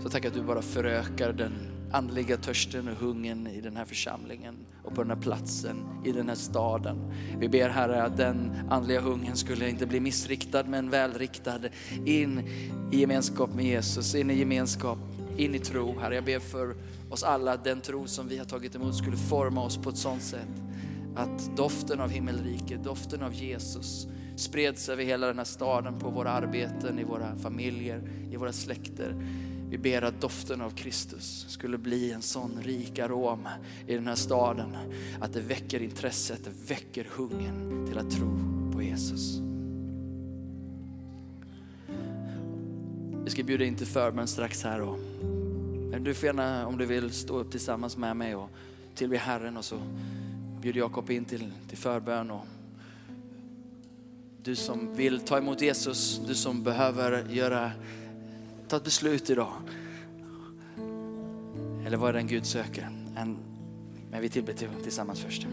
Så 0.04 0.10
tack 0.10 0.24
att 0.24 0.34
du 0.34 0.42
bara 0.42 0.62
förökar 0.62 1.32
den 1.32 1.52
andliga 1.92 2.36
törsten 2.36 2.88
och 2.88 2.94
hungern 2.94 3.46
i 3.46 3.60
den 3.60 3.76
här 3.76 3.84
församlingen 3.84 4.54
och 4.82 4.94
på 4.94 5.02
den 5.02 5.10
här 5.10 5.22
platsen, 5.22 5.76
i 6.04 6.12
den 6.12 6.28
här 6.28 6.36
staden. 6.36 7.12
Vi 7.38 7.48
ber 7.48 7.68
Herre 7.68 8.02
att 8.02 8.16
den 8.16 8.52
andliga 8.70 9.00
hungern 9.00 9.36
skulle 9.36 9.70
inte 9.70 9.86
bli 9.86 10.00
missriktad 10.00 10.64
men 10.64 10.90
välriktad 10.90 11.60
in 12.06 12.48
i 12.92 13.00
gemenskap 13.00 13.54
med 13.54 13.64
Jesus, 13.64 14.14
in 14.14 14.30
i 14.30 14.34
gemenskap, 14.34 14.98
in 15.36 15.54
i 15.54 15.58
tro. 15.58 15.98
Herre, 15.98 16.14
jag 16.14 16.24
ber 16.24 16.38
för 16.38 16.76
oss 17.10 17.22
alla 17.22 17.52
att 17.52 17.64
den 17.64 17.80
tro 17.80 18.06
som 18.06 18.28
vi 18.28 18.38
har 18.38 18.44
tagit 18.44 18.74
emot 18.74 18.94
skulle 18.96 19.16
forma 19.16 19.64
oss 19.64 19.76
på 19.76 19.90
ett 19.90 19.96
sådant 19.96 20.22
sätt 20.22 20.62
att 21.16 21.56
doften 21.56 22.00
av 22.00 22.10
himmelriket, 22.10 22.84
doften 22.84 23.22
av 23.22 23.34
Jesus 23.34 24.06
spreds 24.36 24.88
över 24.88 25.04
hela 25.04 25.26
den 25.26 25.38
här 25.38 25.44
staden, 25.44 25.98
på 25.98 26.10
våra 26.10 26.30
arbeten, 26.30 26.98
i 26.98 27.04
våra 27.04 27.36
familjer, 27.36 28.02
i 28.30 28.36
våra 28.36 28.52
släkter. 28.52 29.14
Vi 29.74 29.78
ber 29.78 30.02
att 30.02 30.20
doften 30.20 30.60
av 30.60 30.70
Kristus 30.70 31.46
skulle 31.48 31.78
bli 31.78 32.12
en 32.12 32.22
sån 32.22 32.62
rik 32.62 32.98
arom 32.98 33.48
i 33.86 33.94
den 33.94 34.06
här 34.06 34.14
staden 34.14 34.76
att 35.20 35.32
det 35.32 35.40
väcker 35.40 35.82
intresset, 35.82 36.44
det 36.44 36.74
väcker 36.74 37.06
hungern 37.10 37.86
till 37.86 37.98
att 37.98 38.10
tro 38.10 38.38
på 38.72 38.82
Jesus. 38.82 39.38
Vi 43.24 43.30
ska 43.30 43.42
bjuda 43.42 43.64
in 43.64 43.76
till 43.76 43.86
förbön 43.86 44.26
strax 44.26 44.62
här. 44.62 44.80
Och, 44.80 44.98
men 45.90 46.04
du 46.04 46.14
får 46.14 46.26
gärna, 46.26 46.66
om 46.66 46.78
du 46.78 46.86
vill, 46.86 47.10
stå 47.10 47.38
upp 47.38 47.50
tillsammans 47.50 47.96
med 47.96 48.16
mig 48.16 48.34
och 48.34 48.50
tillbe 48.94 49.16
Herren 49.16 49.56
och 49.56 49.64
så 49.64 49.76
bjuder 50.60 50.80
Jakob 50.80 51.10
in 51.10 51.24
till, 51.24 51.50
till 51.68 51.78
förbön. 51.78 52.30
Och 52.30 52.46
du 54.42 54.56
som 54.56 54.94
vill 54.94 55.20
ta 55.20 55.38
emot 55.38 55.62
Jesus, 55.62 56.20
du 56.26 56.34
som 56.34 56.62
behöver 56.62 57.28
göra, 57.30 57.70
ta 58.68 58.76
ett 58.76 58.84
beslut 58.84 59.30
idag. 59.30 59.52
Eller 61.86 61.96
vad 61.96 62.08
är 62.08 62.12
den 62.12 62.26
Gud 62.26 62.46
söker? 62.46 62.82
En, 63.16 63.38
men 64.10 64.20
vi 64.20 64.28
tillber 64.28 64.54
tillsammans 64.82 65.20
först. 65.20 65.46